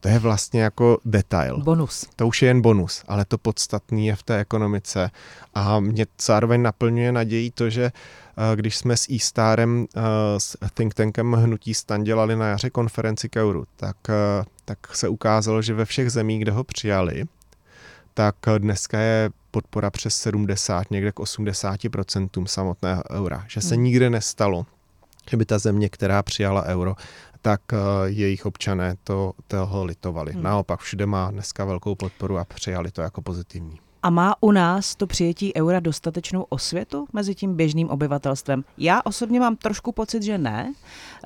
to 0.00 0.08
je 0.08 0.18
vlastně 0.18 0.62
jako 0.62 0.98
detail. 1.04 1.62
Bonus. 1.62 2.06
To 2.16 2.26
už 2.26 2.42
je 2.42 2.48
jen 2.48 2.60
bonus, 2.60 3.04
ale 3.08 3.24
to 3.24 3.38
podstatný 3.38 4.06
je 4.06 4.16
v 4.16 4.22
té 4.22 4.38
ekonomice. 4.38 5.10
A 5.54 5.80
mě 5.80 6.06
zároveň 6.22 6.62
naplňuje 6.62 7.12
nadějí 7.12 7.50
to, 7.50 7.70
že 7.70 7.84
eh, 7.84 8.56
když 8.56 8.76
jsme 8.76 8.96
s 8.96 9.10
e-starem, 9.10 9.86
eh, 9.96 10.00
s 10.38 10.56
think 10.74 10.94
tankem 10.94 11.32
Hnutí 11.32 11.74
stan 11.74 12.04
dělali 12.04 12.36
na 12.36 12.48
jaře 12.48 12.70
konferenci 12.70 13.28
k 13.28 13.36
euru, 13.36 13.66
tak, 13.76 13.96
eh, 14.08 14.44
tak 14.64 14.78
se 14.96 15.08
ukázalo, 15.08 15.62
že 15.62 15.74
ve 15.74 15.84
všech 15.84 16.10
zemích, 16.10 16.42
kde 16.42 16.52
ho 16.52 16.64
přijali, 16.64 17.24
tak 18.14 18.34
dneska 18.58 18.98
je 18.98 19.30
podpora 19.50 19.90
přes 19.90 20.16
70, 20.16 20.90
někde 20.90 21.12
k 21.12 21.20
80% 21.20 22.46
samotného 22.46 23.02
eura. 23.10 23.44
Že 23.48 23.60
se 23.60 23.74
hmm. 23.74 23.84
nikde 23.84 24.10
nestalo, 24.10 24.66
že 25.30 25.36
by 25.36 25.44
ta 25.44 25.58
země, 25.58 25.88
která 25.88 26.22
přijala 26.22 26.64
euro, 26.64 26.94
tak 27.42 27.60
uh, 27.72 27.78
jejich 28.04 28.46
občané 28.46 28.94
to, 29.04 29.32
toho 29.46 29.84
litovali. 29.84 30.32
Hmm. 30.32 30.42
Naopak 30.42 30.80
všude 30.80 31.06
má 31.06 31.30
dneska 31.30 31.64
velkou 31.64 31.94
podporu 31.94 32.38
a 32.38 32.44
přijali 32.44 32.90
to 32.90 33.02
jako 33.02 33.22
pozitivní. 33.22 33.78
A 34.02 34.10
má 34.10 34.34
u 34.40 34.52
nás 34.52 34.96
to 34.96 35.06
přijetí 35.06 35.54
eura 35.56 35.80
dostatečnou 35.80 36.42
osvětu 36.48 37.06
mezi 37.12 37.34
tím 37.34 37.56
běžným 37.56 37.90
obyvatelstvem? 37.90 38.64
Já 38.78 39.00
osobně 39.04 39.40
mám 39.40 39.56
trošku 39.56 39.92
pocit, 39.92 40.22
že 40.22 40.38
ne. 40.38 40.74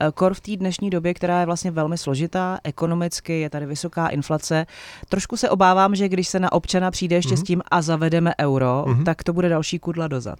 Eh, 0.01 0.11
kor 0.15 0.35
v 0.35 0.41
té 0.41 0.57
dnešní 0.57 0.91
době, 0.91 1.15
která 1.15 1.41
je 1.41 1.47
vlastně 1.47 1.71
velmi 1.71 1.99
složitá, 1.99 2.59
ekonomicky 2.65 3.41
je 3.41 3.51
tady 3.51 3.67
vysoká 3.67 4.09
inflace. 4.09 4.67
Trošku 5.09 5.37
se 5.37 5.51
obávám, 5.51 5.95
že 5.95 6.09
když 6.09 6.29
se 6.29 6.41
na 6.41 6.53
občana 6.53 6.91
přijde 6.91 7.17
ještě 7.17 7.35
mm-hmm. 7.35 7.41
s 7.41 7.43
tím 7.43 7.63
a 7.71 7.83
zavedeme 7.83 8.35
euro, 8.41 8.85
mm-hmm. 8.87 9.05
tak 9.05 9.23
to 9.23 9.33
bude 9.33 9.49
další 9.49 9.79
kudla 9.79 10.09
dozad. 10.09 10.39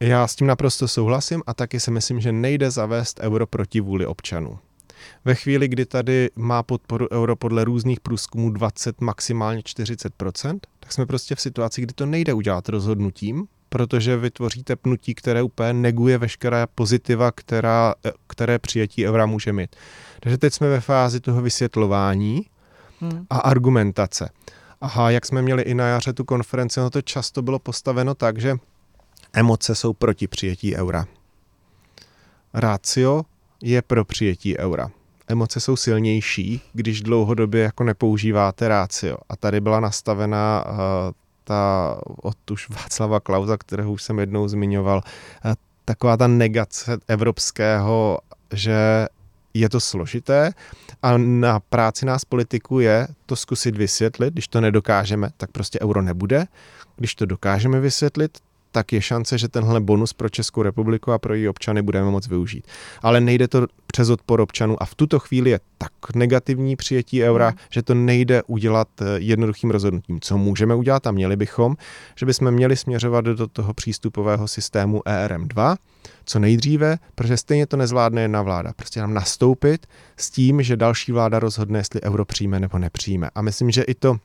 Já 0.00 0.26
s 0.26 0.36
tím 0.36 0.46
naprosto 0.46 0.88
souhlasím 0.88 1.42
a 1.46 1.54
taky 1.54 1.80
si 1.80 1.90
myslím, 1.90 2.20
že 2.20 2.32
nejde 2.32 2.70
zavést 2.70 3.20
euro 3.22 3.46
proti 3.46 3.80
vůli 3.80 4.06
občanů. 4.06 4.58
Ve 5.24 5.34
chvíli, 5.34 5.68
kdy 5.68 5.86
tady 5.86 6.30
má 6.36 6.62
podporu 6.62 7.06
euro 7.12 7.36
podle 7.36 7.64
různých 7.64 8.00
průzkumů 8.00 8.50
20, 8.50 9.00
maximálně 9.00 9.60
40% 9.60 10.58
tak 10.88 10.92
jsme 10.92 11.06
prostě 11.06 11.34
v 11.34 11.40
situaci, 11.40 11.82
kdy 11.82 11.94
to 11.94 12.06
nejde 12.06 12.34
udělat 12.34 12.68
rozhodnutím, 12.68 13.46
protože 13.68 14.16
vytvoříte 14.16 14.76
pnutí, 14.76 15.14
které 15.14 15.42
úplně 15.42 15.72
neguje 15.72 16.18
veškerá 16.18 16.66
pozitiva, 16.66 17.32
která, 17.32 17.94
které 18.26 18.58
přijetí 18.58 19.06
eura 19.06 19.26
může 19.26 19.52
mít. 19.52 19.76
Takže 20.20 20.38
teď 20.38 20.54
jsme 20.54 20.68
ve 20.68 20.80
fázi 20.80 21.20
toho 21.20 21.42
vysvětlování 21.42 22.46
hmm. 23.00 23.26
a 23.30 23.38
argumentace. 23.38 24.30
Aha, 24.80 25.10
jak 25.10 25.26
jsme 25.26 25.42
měli 25.42 25.62
i 25.62 25.74
na 25.74 25.86
jaře 25.86 26.12
tu 26.12 26.24
konferenci, 26.24 26.80
no 26.80 26.90
to 26.90 27.02
často 27.02 27.42
bylo 27.42 27.58
postaveno 27.58 28.14
tak, 28.14 28.40
že 28.40 28.56
emoce 29.32 29.74
jsou 29.74 29.92
proti 29.92 30.28
přijetí 30.28 30.76
eura. 30.76 31.06
Rácio 32.54 33.22
je 33.62 33.82
pro 33.82 34.04
přijetí 34.04 34.58
eura. 34.58 34.90
Emoce 35.28 35.60
jsou 35.60 35.76
silnější, 35.76 36.60
když 36.72 37.02
dlouhodobě 37.02 37.62
jako 37.62 37.84
nepoužíváte 37.84 38.68
rácio. 38.68 39.18
A 39.28 39.36
tady 39.36 39.60
byla 39.60 39.80
nastavená 39.80 40.64
uh, 40.66 40.76
ta 41.44 41.94
od 42.22 42.50
už 42.50 42.68
Václava 42.70 43.20
Klauza, 43.20 43.56
kterého 43.56 43.92
už 43.92 44.02
jsem 44.02 44.18
jednou 44.18 44.48
zmiňoval, 44.48 45.02
uh, 45.44 45.52
taková 45.84 46.16
ta 46.16 46.26
negace 46.26 46.98
evropského, 47.08 48.18
že 48.52 49.06
je 49.54 49.68
to 49.68 49.80
složité 49.80 50.52
a 51.02 51.18
na 51.18 51.60
práci 51.60 52.06
nás 52.06 52.24
politiku 52.24 52.80
je 52.80 53.08
to 53.26 53.36
zkusit 53.36 53.76
vysvětlit. 53.76 54.34
Když 54.34 54.48
to 54.48 54.60
nedokážeme, 54.60 55.30
tak 55.36 55.50
prostě 55.50 55.78
euro 55.82 56.02
nebude. 56.02 56.46
Když 56.96 57.14
to 57.14 57.26
dokážeme 57.26 57.80
vysvětlit, 57.80 58.38
tak 58.72 58.92
je 58.92 59.02
šance, 59.02 59.38
že 59.38 59.48
tenhle 59.48 59.80
bonus 59.80 60.12
pro 60.12 60.28
Českou 60.28 60.62
republiku 60.62 61.12
a 61.12 61.18
pro 61.18 61.34
její 61.34 61.48
občany 61.48 61.82
budeme 61.82 62.10
moc 62.10 62.28
využít. 62.28 62.66
Ale 63.02 63.20
nejde 63.20 63.48
to 63.48 63.66
přes 63.86 64.10
odpor 64.10 64.40
občanů 64.40 64.82
a 64.82 64.84
v 64.84 64.94
tuto 64.94 65.18
chvíli 65.18 65.50
je 65.50 65.60
tak 65.78 65.92
negativní 66.14 66.76
přijetí 66.76 67.24
eura, 67.24 67.50
mm. 67.50 67.56
že 67.70 67.82
to 67.82 67.94
nejde 67.94 68.42
udělat 68.46 68.88
eh, 69.00 69.04
jednoduchým 69.16 69.70
rozhodnutím. 69.70 70.20
Co 70.20 70.38
můžeme 70.38 70.74
udělat 70.74 71.06
a 71.06 71.10
měli 71.10 71.36
bychom, 71.36 71.76
že 72.16 72.26
bychom 72.26 72.50
měli 72.50 72.76
směřovat 72.76 73.24
do 73.24 73.46
toho 73.46 73.74
přístupového 73.74 74.48
systému 74.48 75.00
ERM2, 75.00 75.76
co 76.24 76.38
nejdříve, 76.38 76.96
protože 77.14 77.36
stejně 77.36 77.66
to 77.66 77.76
nezvládne 77.76 78.22
jedna 78.22 78.42
vláda. 78.42 78.72
Prostě 78.76 79.00
nám 79.00 79.14
nastoupit 79.14 79.86
s 80.16 80.30
tím, 80.30 80.62
že 80.62 80.76
další 80.76 81.12
vláda 81.12 81.38
rozhodne, 81.38 81.78
jestli 81.78 82.02
euro 82.02 82.24
přijme 82.24 82.60
nebo 82.60 82.78
nepřijme. 82.78 83.30
A 83.34 83.42
myslím, 83.42 83.70
že 83.70 83.82
i 83.82 83.94
to 83.94 84.16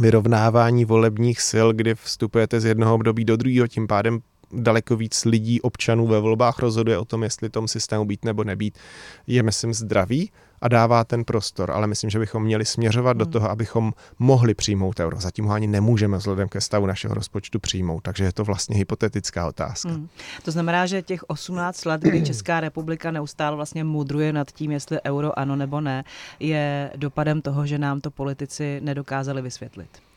vyrovnávání 0.00 0.84
volebních 0.84 1.40
sil, 1.50 1.66
kdy 1.72 1.94
vstupujete 1.94 2.60
z 2.60 2.64
jednoho 2.64 2.94
období 2.94 3.24
do 3.24 3.36
druhého, 3.36 3.66
tím 3.66 3.86
pádem 3.86 4.20
daleko 4.52 4.96
víc 4.96 5.24
lidí, 5.24 5.60
občanů 5.60 6.06
ve 6.06 6.20
volbách 6.20 6.58
rozhoduje 6.58 6.98
o 6.98 7.04
tom, 7.04 7.22
jestli 7.22 7.50
tom 7.50 7.68
systému 7.68 8.04
být 8.04 8.24
nebo 8.24 8.44
nebýt, 8.44 8.78
je 9.26 9.42
myslím 9.42 9.74
zdravý 9.74 10.30
a 10.60 10.68
dává 10.68 11.04
ten 11.04 11.24
prostor, 11.24 11.70
ale 11.70 11.86
myslím, 11.86 12.10
že 12.10 12.18
bychom 12.18 12.42
měli 12.42 12.64
směřovat 12.64 13.10
hmm. 13.10 13.18
do 13.18 13.26
toho, 13.26 13.50
abychom 13.50 13.92
mohli 14.18 14.54
přijmout 14.54 15.00
euro. 15.00 15.20
Zatím 15.20 15.44
ho 15.44 15.52
ani 15.52 15.66
nemůžeme 15.66 16.16
vzhledem 16.16 16.48
ke 16.48 16.60
stavu 16.60 16.86
našeho 16.86 17.14
rozpočtu 17.14 17.58
přijmout, 17.58 18.00
takže 18.00 18.24
je 18.24 18.32
to 18.32 18.44
vlastně 18.44 18.76
hypotetická 18.76 19.48
otázka. 19.48 19.88
Hmm. 19.88 20.08
To 20.44 20.50
znamená, 20.50 20.86
že 20.86 21.02
těch 21.02 21.24
18 21.26 21.84
let, 21.84 22.00
kdy 22.00 22.22
Česká 22.22 22.60
republika 22.60 23.10
neustále 23.10 23.56
vlastně 23.56 23.84
mudruje 23.84 24.32
nad 24.32 24.52
tím, 24.52 24.70
jestli 24.70 24.98
euro 25.06 25.38
ano 25.38 25.56
nebo 25.56 25.80
ne, 25.80 26.04
je 26.40 26.90
dopadem 26.96 27.42
toho, 27.42 27.66
že 27.66 27.78
nám 27.78 28.00
to 28.00 28.10
politici 28.10 28.80
nedokázali 28.84 29.42
vysvětlit. 29.42 30.07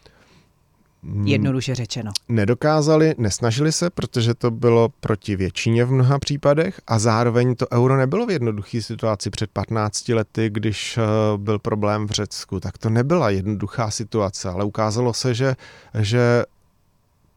Hmm. 1.04 1.28
Jednoduše 1.28 1.76
řečeno. 1.76 2.12
Nedokázali, 2.30 3.16
nesnažili 3.18 3.72
se, 3.72 3.90
protože 3.90 4.34
to 4.34 4.52
bylo 4.52 4.90
proti 5.00 5.36
většině 5.36 5.86
v 5.86 5.92
mnoha 5.92 6.20
případech 6.20 6.82
a 6.88 7.00
zároveň 7.00 7.56
to 7.56 7.68
euro 7.72 7.98
nebylo 7.98 8.26
v 8.26 8.32
jednoduché 8.32 8.82
situaci 8.82 9.30
před 9.30 9.52
15 9.52 10.10
lety, 10.10 10.50
když 10.50 10.98
eh, 10.98 11.02
byl 11.38 11.60
problém 11.60 12.08
v 12.08 12.12
Řecku. 12.12 12.60
Tak 12.60 12.78
to 12.78 12.90
nebyla 12.90 13.30
jednoduchá 13.30 13.92
situace, 13.92 14.50
ale 14.50 14.66
ukázalo 14.66 15.14
se, 15.14 15.34
že, 15.34 15.56
že 16.00 16.44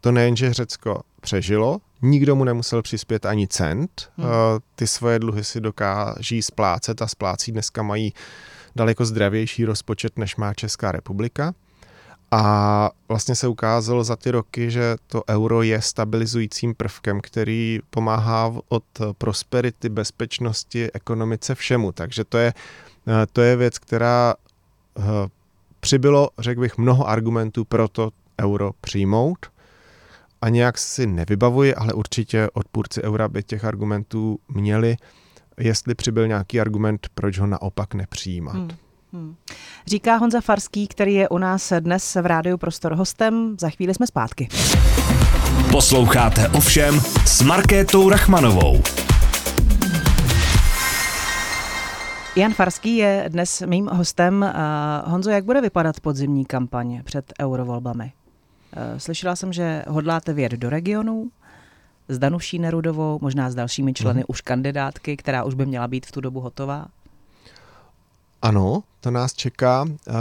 to 0.00 0.12
nejenže 0.12 0.52
Řecko 0.52 1.02
přežilo, 1.20 1.78
nikdo 2.02 2.36
mu 2.36 2.44
nemusel 2.44 2.82
přispět 2.82 3.26
ani 3.26 3.48
cent, 3.48 4.10
hmm. 4.16 4.26
Eh, 4.26 4.60
ty 4.74 4.86
svoje 4.86 5.18
dluhy 5.18 5.44
si 5.44 5.60
dokáží 5.60 6.42
splácet 6.42 7.02
a 7.02 7.06
splácí 7.06 7.52
dneska 7.52 7.82
mají 7.82 8.12
daleko 8.76 9.04
zdravější 9.04 9.64
rozpočet, 9.64 10.18
než 10.18 10.36
má 10.36 10.54
Česká 10.54 10.92
republika. 10.92 11.54
A 12.30 12.90
vlastně 13.08 13.34
se 13.34 13.48
ukázalo 13.48 14.04
za 14.04 14.16
ty 14.16 14.30
roky, 14.30 14.70
že 14.70 14.96
to 15.06 15.22
euro 15.28 15.62
je 15.62 15.82
stabilizujícím 15.82 16.74
prvkem, 16.74 17.20
který 17.20 17.80
pomáhá 17.90 18.54
od 18.68 18.84
prosperity, 19.18 19.88
bezpečnosti, 19.88 20.92
ekonomice 20.92 21.54
všemu. 21.54 21.92
Takže 21.92 22.24
to 22.24 22.38
je, 22.38 22.54
eh, 23.08 23.26
to 23.32 23.42
je 23.42 23.56
věc, 23.56 23.78
která 23.78 24.34
eh, 24.98 25.02
přibylo, 25.80 26.28
řekl 26.38 26.60
bych, 26.60 26.78
mnoho 26.78 27.08
argumentů 27.08 27.64
pro 27.64 27.88
to 27.88 28.10
euro 28.40 28.70
přijmout. 28.80 29.46
A 30.42 30.48
nějak 30.48 30.78
si 30.78 31.06
nevybavuji, 31.06 31.74
ale 31.74 31.92
určitě 31.92 32.48
odpůrci 32.52 33.02
eura 33.02 33.28
by 33.28 33.42
těch 33.42 33.64
argumentů 33.64 34.38
měli, 34.48 34.96
jestli 35.58 35.94
přibyl 35.94 36.28
nějaký 36.28 36.60
argument, 36.60 37.08
proč 37.14 37.38
ho 37.38 37.46
naopak 37.46 37.94
nepřijímat. 37.94 38.54
Hmm. 38.54 38.70
Hmm. 39.14 39.34
Říká 39.86 40.16
Honza 40.16 40.40
Farský, 40.40 40.86
který 40.86 41.14
je 41.14 41.28
u 41.28 41.38
nás 41.38 41.72
dnes 41.80 42.14
v 42.14 42.26
Rádiu 42.26 42.58
Prostor 42.58 42.94
hostem. 42.94 43.56
Za 43.60 43.70
chvíli 43.70 43.94
jsme 43.94 44.06
zpátky. 44.06 44.48
Posloucháte 45.70 46.48
ovšem 46.48 47.00
s 47.26 47.42
Markétou 47.42 48.08
Rachmanovou. 48.08 48.82
Jan 52.36 52.52
Farský 52.52 52.96
je 52.96 53.24
dnes 53.28 53.62
mým 53.66 53.86
hostem. 53.92 54.52
Honzo, 55.04 55.30
jak 55.30 55.44
bude 55.44 55.60
vypadat 55.60 56.00
podzimní 56.00 56.44
kampaně 56.44 57.02
před 57.04 57.32
eurovolbami? 57.40 58.12
E, 58.72 59.00
slyšela 59.00 59.36
jsem, 59.36 59.52
že 59.52 59.84
hodláte 59.88 60.32
vět 60.32 60.52
do 60.52 60.70
regionů 60.70 61.30
s 62.08 62.18
Danuší 62.18 62.58
Nerudovou, 62.58 63.18
možná 63.22 63.50
s 63.50 63.54
dalšími 63.54 63.92
členy 63.94 64.20
mm. 64.20 64.24
už 64.28 64.40
kandidátky, 64.40 65.16
která 65.16 65.44
už 65.44 65.54
by 65.54 65.66
měla 65.66 65.88
být 65.88 66.06
v 66.06 66.12
tu 66.12 66.20
dobu 66.20 66.40
hotová. 66.40 66.86
Ano, 68.44 68.82
to 69.00 69.10
nás 69.10 69.34
čeká. 69.34 69.82
Uh, 69.82 70.14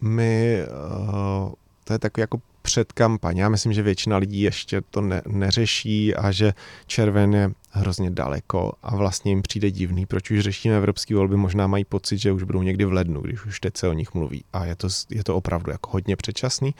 my, 0.00 0.58
uh, 0.66 1.52
to 1.84 1.92
je 1.92 1.98
takový 1.98 2.20
jako 2.20 2.40
předkampaň. 2.62 3.36
Já 3.36 3.48
myslím, 3.48 3.72
že 3.72 3.82
většina 3.82 4.16
lidí 4.16 4.40
ještě 4.40 4.80
to 4.80 5.00
ne, 5.00 5.22
neřeší 5.26 6.14
a 6.14 6.30
že 6.30 6.54
červen 6.86 7.34
je 7.34 7.50
hrozně 7.70 8.10
daleko 8.10 8.72
a 8.82 8.96
vlastně 8.96 9.30
jim 9.30 9.42
přijde 9.42 9.70
divný, 9.70 10.06
proč 10.06 10.30
už 10.30 10.40
řešíme 10.40 10.76
evropské 10.76 11.14
volby, 11.14 11.36
možná 11.36 11.66
mají 11.66 11.84
pocit, 11.84 12.18
že 12.18 12.32
už 12.32 12.42
budou 12.42 12.62
někdy 12.62 12.84
v 12.84 12.92
lednu, 12.92 13.20
když 13.20 13.44
už 13.44 13.60
teď 13.60 13.76
se 13.76 13.88
o 13.88 13.92
nich 13.92 14.14
mluví. 14.14 14.44
A 14.52 14.64
je 14.64 14.76
to, 14.76 14.88
je 15.10 15.24
to 15.24 15.36
opravdu 15.36 15.70
jako 15.70 15.90
hodně 15.90 16.16
předčasný. 16.16 16.74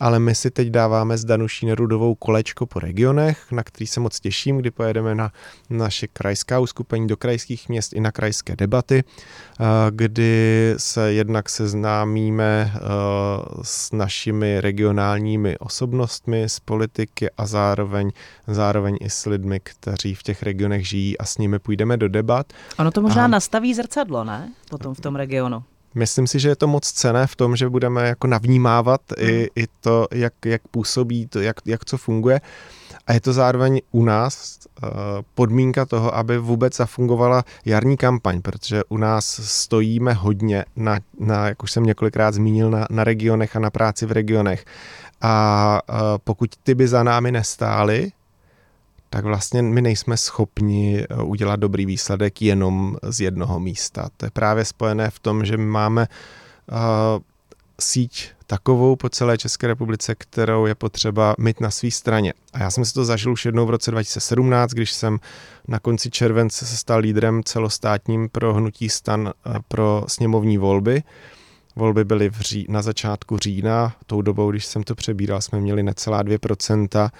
Ale 0.00 0.18
my 0.18 0.34
si 0.34 0.50
teď 0.50 0.68
dáváme 0.68 1.18
s 1.18 1.24
Danuší 1.24 1.66
Nerudovou 1.66 2.14
kolečko 2.14 2.66
po 2.66 2.80
regionech, 2.80 3.52
na 3.52 3.62
který 3.62 3.86
se 3.86 4.00
moc 4.00 4.20
těším, 4.20 4.58
kdy 4.58 4.70
pojedeme 4.70 5.14
na 5.14 5.32
naše 5.70 6.06
krajská 6.06 6.58
uskupení 6.58 7.06
do 7.06 7.16
krajských 7.16 7.68
měst 7.68 7.92
i 7.92 8.00
na 8.00 8.12
krajské 8.12 8.56
debaty, 8.56 9.04
kdy 9.90 10.74
se 10.76 11.12
jednak 11.12 11.48
seznámíme 11.48 12.72
s 13.62 13.92
našimi 13.92 14.60
regionálními 14.60 15.58
osobnostmi 15.58 16.48
z 16.48 16.60
politiky 16.60 17.30
a 17.30 17.46
zároveň, 17.46 18.10
zároveň 18.46 18.96
i 19.00 19.10
s 19.10 19.26
lidmi, 19.26 19.60
kteří 19.62 20.14
v 20.14 20.22
těch 20.22 20.42
regionech 20.42 20.88
žijí 20.88 21.18
a 21.18 21.24
s 21.24 21.38
nimi 21.38 21.58
půjdeme 21.58 21.96
do 21.96 22.08
debat. 22.08 22.52
Ono 22.78 22.90
to 22.90 23.02
možná 23.02 23.24
a... 23.24 23.28
nastaví 23.28 23.74
zrcadlo, 23.74 24.24
ne? 24.24 24.52
Potom 24.70 24.94
v 24.94 25.00
tom 25.00 25.16
regionu. 25.16 25.64
Myslím 25.94 26.26
si, 26.26 26.40
že 26.40 26.48
je 26.48 26.56
to 26.56 26.66
moc 26.66 26.92
cené 26.92 27.26
v 27.26 27.36
tom, 27.36 27.56
že 27.56 27.68
budeme 27.68 28.08
jako 28.08 28.26
navnímávat 28.26 29.00
hmm. 29.18 29.28
i, 29.28 29.48
i 29.56 29.66
to, 29.80 30.06
jak, 30.12 30.32
jak 30.44 30.62
působí, 30.70 31.26
to, 31.26 31.40
jak, 31.40 31.56
jak 31.66 31.84
co 31.84 31.98
funguje. 31.98 32.40
A 33.06 33.12
je 33.12 33.20
to 33.20 33.32
zároveň 33.32 33.80
u 33.90 34.04
nás 34.04 34.58
uh, 34.82 34.88
podmínka 35.34 35.86
toho, 35.86 36.14
aby 36.14 36.38
vůbec 36.38 36.76
zafungovala 36.76 37.44
jarní 37.64 37.96
kampaň, 37.96 38.42
protože 38.42 38.84
u 38.88 38.96
nás 38.96 39.40
stojíme 39.44 40.12
hodně 40.12 40.64
na, 40.76 40.98
na 41.20 41.48
jak 41.48 41.62
už 41.62 41.72
jsem 41.72 41.84
několikrát 41.84 42.34
zmínil, 42.34 42.70
na, 42.70 42.86
na 42.90 43.04
regionech 43.04 43.56
a 43.56 43.58
na 43.58 43.70
práci 43.70 44.06
v 44.06 44.12
regionech. 44.12 44.64
A 45.20 45.80
uh, 45.88 45.96
pokud 46.24 46.50
ty 46.62 46.74
by 46.74 46.88
za 46.88 47.02
námi 47.02 47.32
nestály, 47.32 48.12
tak 49.10 49.24
vlastně 49.24 49.62
my 49.62 49.82
nejsme 49.82 50.16
schopni 50.16 51.06
eh, 51.10 51.22
udělat 51.22 51.60
dobrý 51.60 51.86
výsledek 51.86 52.42
jenom 52.42 52.96
z 53.02 53.20
jednoho 53.20 53.60
místa. 53.60 54.08
To 54.16 54.26
je 54.26 54.30
právě 54.30 54.64
spojené 54.64 55.10
v 55.10 55.18
tom, 55.18 55.44
že 55.44 55.56
my 55.56 55.66
máme 55.66 56.08
uh, 56.72 56.76
síť 57.80 58.30
takovou 58.46 58.96
po 58.96 59.08
celé 59.08 59.38
České 59.38 59.66
republice, 59.66 60.14
kterou 60.14 60.66
je 60.66 60.74
potřeba 60.74 61.34
mít 61.38 61.60
na 61.60 61.70
své 61.70 61.90
straně. 61.90 62.32
A 62.52 62.58
já 62.58 62.70
jsem 62.70 62.84
si 62.84 62.94
to 62.94 63.04
zažil 63.04 63.32
už 63.32 63.44
jednou 63.44 63.66
v 63.66 63.70
roce 63.70 63.90
2017, 63.90 64.70
když 64.70 64.92
jsem 64.92 65.18
na 65.68 65.78
konci 65.78 66.10
července 66.10 66.66
se 66.66 66.76
stal 66.76 67.00
lídrem 67.00 67.42
celostátním 67.44 68.28
pro 68.28 68.54
hnutí 68.54 68.88
stan 68.88 69.32
eh, 69.46 69.58
pro 69.68 70.04
sněmovní 70.08 70.58
volby. 70.58 71.02
Volby 71.76 72.04
byly 72.04 72.30
v 72.30 72.40
ří, 72.40 72.66
na 72.68 72.82
začátku 72.82 73.38
října, 73.38 73.94
tou 74.06 74.22
dobou, 74.22 74.50
když 74.50 74.66
jsem 74.66 74.82
to 74.82 74.94
přebíral, 74.94 75.40
jsme 75.40 75.60
měli 75.60 75.82
necelá 75.82 76.24
2%, 76.24 77.10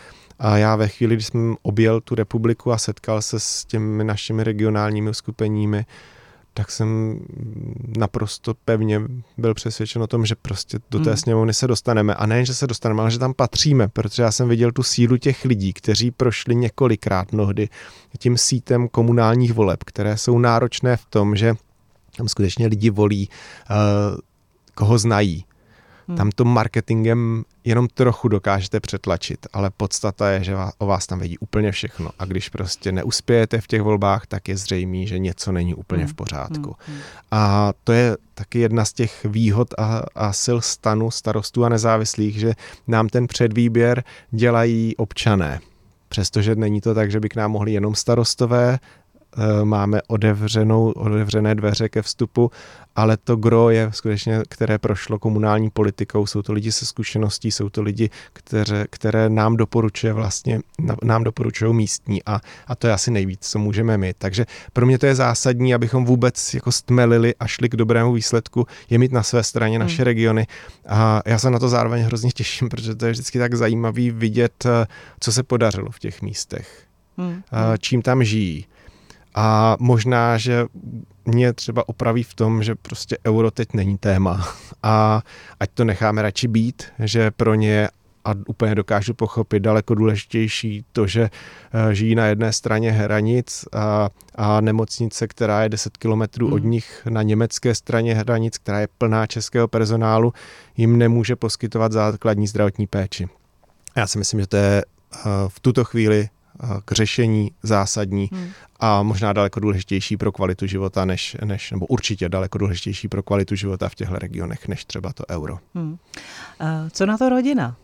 a 0.40 0.56
já 0.56 0.76
ve 0.76 0.88
chvíli, 0.88 1.14
kdy 1.14 1.24
jsem 1.24 1.56
objel 1.62 2.00
tu 2.00 2.14
republiku 2.14 2.72
a 2.72 2.78
setkal 2.78 3.22
se 3.22 3.40
s 3.40 3.64
těmi 3.64 4.04
našimi 4.04 4.44
regionálními 4.44 5.10
uskupeními, 5.10 5.86
tak 6.54 6.70
jsem 6.70 7.20
naprosto 7.98 8.54
pevně 8.64 9.02
byl 9.38 9.54
přesvědčen 9.54 10.02
o 10.02 10.06
tom, 10.06 10.26
že 10.26 10.34
prostě 10.34 10.78
do 10.90 10.98
té 10.98 11.10
hmm. 11.10 11.16
sněmovny 11.16 11.54
se 11.54 11.66
dostaneme. 11.66 12.14
A 12.14 12.26
nejen, 12.26 12.46
že 12.46 12.54
se 12.54 12.66
dostaneme, 12.66 13.02
ale 13.02 13.10
že 13.10 13.18
tam 13.18 13.34
patříme, 13.34 13.88
protože 13.88 14.22
já 14.22 14.32
jsem 14.32 14.48
viděl 14.48 14.72
tu 14.72 14.82
sílu 14.82 15.16
těch 15.16 15.44
lidí, 15.44 15.72
kteří 15.72 16.10
prošli 16.10 16.56
několikrát 16.56 17.32
mnohdy 17.32 17.68
tím 18.18 18.38
sítem 18.38 18.88
komunálních 18.88 19.52
voleb, 19.52 19.84
které 19.84 20.16
jsou 20.16 20.38
náročné 20.38 20.96
v 20.96 21.04
tom, 21.04 21.36
že 21.36 21.54
tam 22.16 22.28
skutečně 22.28 22.66
lidi 22.66 22.90
volí, 22.90 23.28
uh, 23.70 23.76
koho 24.74 24.98
znají, 24.98 25.44
Hmm. 26.10 26.16
Tam 26.16 26.30
to 26.30 26.44
marketingem 26.44 27.44
jenom 27.64 27.88
trochu 27.88 28.28
dokážete 28.28 28.80
přetlačit, 28.80 29.46
ale 29.52 29.70
podstata 29.76 30.30
je, 30.30 30.44
že 30.44 30.56
o 30.78 30.86
vás 30.86 31.06
tam 31.06 31.18
vědí 31.18 31.38
úplně 31.38 31.72
všechno. 31.72 32.10
A 32.18 32.24
když 32.24 32.48
prostě 32.48 32.92
neuspějete 32.92 33.60
v 33.60 33.66
těch 33.66 33.82
volbách, 33.82 34.26
tak 34.26 34.48
je 34.48 34.56
zřejmé, 34.56 35.06
že 35.06 35.18
něco 35.18 35.52
není 35.52 35.74
úplně 35.74 36.02
hmm. 36.02 36.12
v 36.12 36.14
pořádku. 36.14 36.76
Hmm. 36.78 36.96
hmm. 36.96 37.04
A 37.30 37.72
to 37.84 37.92
je 37.92 38.16
taky 38.34 38.58
jedna 38.58 38.84
z 38.84 38.92
těch 38.92 39.24
výhod 39.24 39.74
a, 39.78 40.02
a 40.14 40.32
sil 40.44 40.58
stanu 40.60 41.10
starostů 41.10 41.64
a 41.64 41.68
nezávislých, 41.68 42.38
že 42.38 42.52
nám 42.88 43.08
ten 43.08 43.26
předvýběr 43.26 44.04
dělají 44.30 44.96
občané. 44.96 45.60
Přestože 46.08 46.54
není 46.54 46.80
to 46.80 46.94
tak, 46.94 47.10
že 47.10 47.20
by 47.20 47.28
k 47.28 47.36
nám 47.36 47.50
mohli 47.50 47.72
jenom 47.72 47.94
starostové, 47.94 48.78
máme 49.64 50.00
otevřenou, 50.08 50.90
otevřené 50.90 51.54
dveře 51.54 51.88
ke 51.88 52.02
vstupu, 52.02 52.50
ale 52.96 53.16
to 53.16 53.36
gro 53.36 53.70
je 53.70 53.90
skutečně, 53.92 54.42
které 54.48 54.78
prošlo 54.78 55.18
komunální 55.18 55.70
politikou, 55.70 56.26
jsou 56.26 56.42
to 56.42 56.52
lidi 56.52 56.72
se 56.72 56.86
zkušeností, 56.86 57.50
jsou 57.50 57.68
to 57.68 57.82
lidi, 57.82 58.10
které, 58.32 58.86
které 58.90 59.28
nám 59.28 59.56
doporučuje 59.56 60.12
vlastně, 60.12 60.60
nám 61.02 61.24
doporučují 61.24 61.74
místní 61.74 62.24
a, 62.26 62.40
a 62.66 62.74
to 62.74 62.86
je 62.86 62.92
asi 62.92 63.10
nejvíc, 63.10 63.38
co 63.40 63.58
můžeme 63.58 63.98
mít. 63.98 64.16
Takže 64.18 64.46
pro 64.72 64.86
mě 64.86 64.98
to 64.98 65.06
je 65.06 65.14
zásadní, 65.14 65.74
abychom 65.74 66.04
vůbec 66.04 66.54
jako 66.54 66.72
stmelili 66.72 67.34
a 67.40 67.46
šli 67.46 67.68
k 67.68 67.76
dobrému 67.76 68.12
výsledku, 68.12 68.66
je 68.90 68.98
mít 68.98 69.12
na 69.12 69.22
své 69.22 69.42
straně 69.42 69.78
hmm. 69.78 69.86
naše 69.86 70.04
regiony 70.04 70.46
a 70.88 71.22
já 71.26 71.38
se 71.38 71.50
na 71.50 71.58
to 71.58 71.68
zároveň 71.68 72.02
hrozně 72.02 72.30
těším, 72.30 72.68
protože 72.68 72.94
to 72.94 73.06
je 73.06 73.12
vždycky 73.12 73.38
tak 73.38 73.54
zajímavý 73.54 74.10
vidět, 74.10 74.66
eh, 74.66 74.86
co 75.20 75.32
se 75.32 75.42
podařilo 75.42 75.90
v 75.90 75.98
těch 75.98 76.22
místech, 76.22 76.82
hmm. 77.18 77.42
čím 77.78 78.02
tam 78.02 78.24
žijí 78.24 78.66
a 79.34 79.76
možná, 79.80 80.38
že 80.38 80.66
mě 81.24 81.52
třeba 81.52 81.88
opraví 81.88 82.22
v 82.22 82.34
tom, 82.34 82.62
že 82.62 82.74
prostě 82.74 83.18
euro 83.26 83.50
teď 83.50 83.68
není 83.74 83.98
téma 83.98 84.48
a 84.82 85.22
ať 85.60 85.70
to 85.74 85.84
necháme 85.84 86.22
radši 86.22 86.48
být, 86.48 86.82
že 86.98 87.30
pro 87.30 87.54
ně 87.54 87.88
a 88.24 88.34
úplně 88.46 88.74
dokážu 88.74 89.14
pochopit 89.14 89.60
daleko 89.60 89.94
důležitější 89.94 90.84
to, 90.92 91.06
že 91.06 91.22
eh, 91.90 91.94
žijí 91.94 92.14
na 92.14 92.26
jedné 92.26 92.52
straně 92.52 92.92
hranic 92.92 93.64
a, 93.72 94.08
a 94.34 94.60
nemocnice, 94.60 95.28
která 95.28 95.62
je 95.62 95.68
10 95.68 95.96
kilometrů 95.96 96.54
od 96.54 96.62
hmm. 96.62 96.70
nich 96.70 97.06
na 97.10 97.22
německé 97.22 97.74
straně 97.74 98.14
hranic, 98.14 98.58
která 98.58 98.80
je 98.80 98.88
plná 98.98 99.26
českého 99.26 99.68
personálu, 99.68 100.32
jim 100.76 100.98
nemůže 100.98 101.36
poskytovat 101.36 101.92
základní 101.92 102.46
zdravotní 102.46 102.86
péči. 102.86 103.28
Já 103.96 104.06
si 104.06 104.18
myslím, 104.18 104.40
že 104.40 104.46
to 104.46 104.56
je 104.56 104.84
eh, 104.84 105.18
v 105.48 105.60
tuto 105.60 105.84
chvíli 105.84 106.28
k 106.84 106.92
řešení 106.92 107.50
zásadní 107.62 108.28
hmm. 108.32 108.48
a 108.80 109.02
možná 109.02 109.32
daleko 109.32 109.60
důležitější 109.60 110.16
pro 110.16 110.32
kvalitu 110.32 110.66
života, 110.66 111.04
než, 111.04 111.36
než, 111.44 111.70
nebo 111.70 111.86
určitě 111.86 112.28
daleko 112.28 112.58
důležitější 112.58 113.08
pro 113.08 113.22
kvalitu 113.22 113.54
života 113.54 113.88
v 113.88 113.94
těchto 113.94 114.18
regionech, 114.18 114.68
než 114.68 114.84
třeba 114.84 115.12
to 115.12 115.24
euro. 115.30 115.58
Hmm. 115.74 115.96
Co 116.90 117.06
na 117.06 117.18
to 117.18 117.28
rodina? 117.28 117.76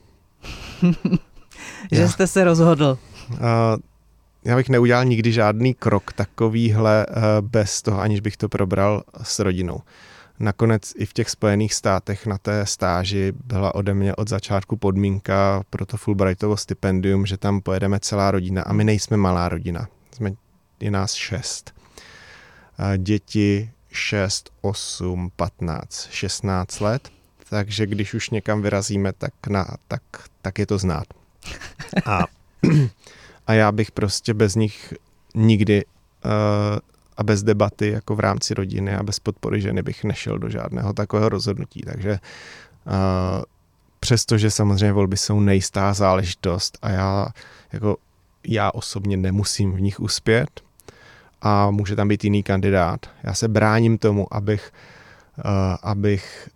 že 1.93 2.01
já. 2.03 2.09
jste 2.09 2.27
se 2.27 2.45
rozhodl. 2.45 2.99
Uh, 3.31 3.39
já 4.45 4.57
bych 4.57 4.69
neudělal 4.69 5.05
nikdy 5.05 5.33
žádný 5.33 5.75
krok 5.75 6.13
takovýhle 6.13 7.07
bez 7.41 7.83
toho, 7.83 8.01
aniž 8.01 8.21
bych 8.21 8.37
to 8.37 8.49
probral 8.49 9.03
s 9.23 9.39
rodinou. 9.39 9.81
Nakonec 10.39 10.93
i 10.97 11.07
v 11.07 11.13
těch 11.13 11.31
Spojených 11.31 11.75
státech 11.75 12.27
na 12.27 12.39
té 12.39 12.67
stáži 12.67 13.33
byla 13.45 13.75
ode 13.75 13.95
mě 13.95 14.15
od 14.15 14.29
začátku 14.29 14.77
podmínka 14.77 15.63
pro 15.71 15.87
to 15.87 15.97
Fulbrightovo 15.97 16.57
stipendium, 16.57 17.27
že 17.27 17.37
tam 17.37 17.61
pojedeme 17.61 18.01
celá 18.01 18.31
rodina 18.31 18.63
a 18.63 18.73
my 18.73 18.85
nejsme 18.85 19.17
malá 19.17 19.49
rodina. 19.49 19.89
Jsme, 20.13 20.33
je 20.81 20.91
nás 20.91 21.15
šest. 21.15 21.75
Děti 22.97 23.71
6, 23.91 24.51
8, 24.61 25.31
15, 25.37 26.09
16 26.11 26.81
let 26.81 27.17
takže 27.51 27.87
když 27.87 28.15
už 28.15 28.31
někam 28.31 28.63
vyrazíme, 28.63 29.13
tak, 29.13 29.47
na, 29.47 29.67
tak, 29.89 30.03
tak 30.43 30.59
je 30.59 30.67
to 30.67 30.79
znát. 30.79 31.07
A, 32.05 32.25
a 33.47 33.53
já 33.53 33.73
bych 33.73 33.91
prostě 33.91 34.35
bez 34.35 34.55
nich 34.55 34.95
nikdy 35.35 35.85
uh, 35.85 36.31
a 37.17 37.23
bez 37.23 37.43
debaty 37.43 37.89
jako 37.89 38.17
v 38.17 38.21
rámci 38.21 38.55
rodiny 38.55 38.97
a 38.97 39.03
bez 39.03 39.21
podpory 39.21 39.61
ženy 39.61 39.83
bych 39.83 40.05
nešel 40.05 40.39
do 40.39 40.49
žádného 40.49 40.93
takového 40.93 41.29
rozhodnutí. 41.29 41.81
Takže 41.81 42.19
přestože 44.01 44.51
samozřejmě 44.51 44.93
volby 44.93 45.17
jsou 45.17 45.41
nejistá 45.41 45.95
záležitost 45.95 46.79
a 46.83 46.91
já 46.91 47.29
jako 47.73 47.97
já 48.49 48.71
osobně 48.71 49.17
nemusím 49.17 49.73
v 49.73 49.81
nich 49.81 50.01
uspět 50.01 50.61
a 51.43 51.71
může 51.71 51.97
tam 51.97 52.09
být 52.09 52.25
jiný 52.25 52.43
kandidát. 52.43 53.07
Já 53.23 53.35
se 53.35 53.49
bráním 53.49 53.99
tomu, 53.99 54.35
abych, 54.35 54.73
abych 55.83 56.49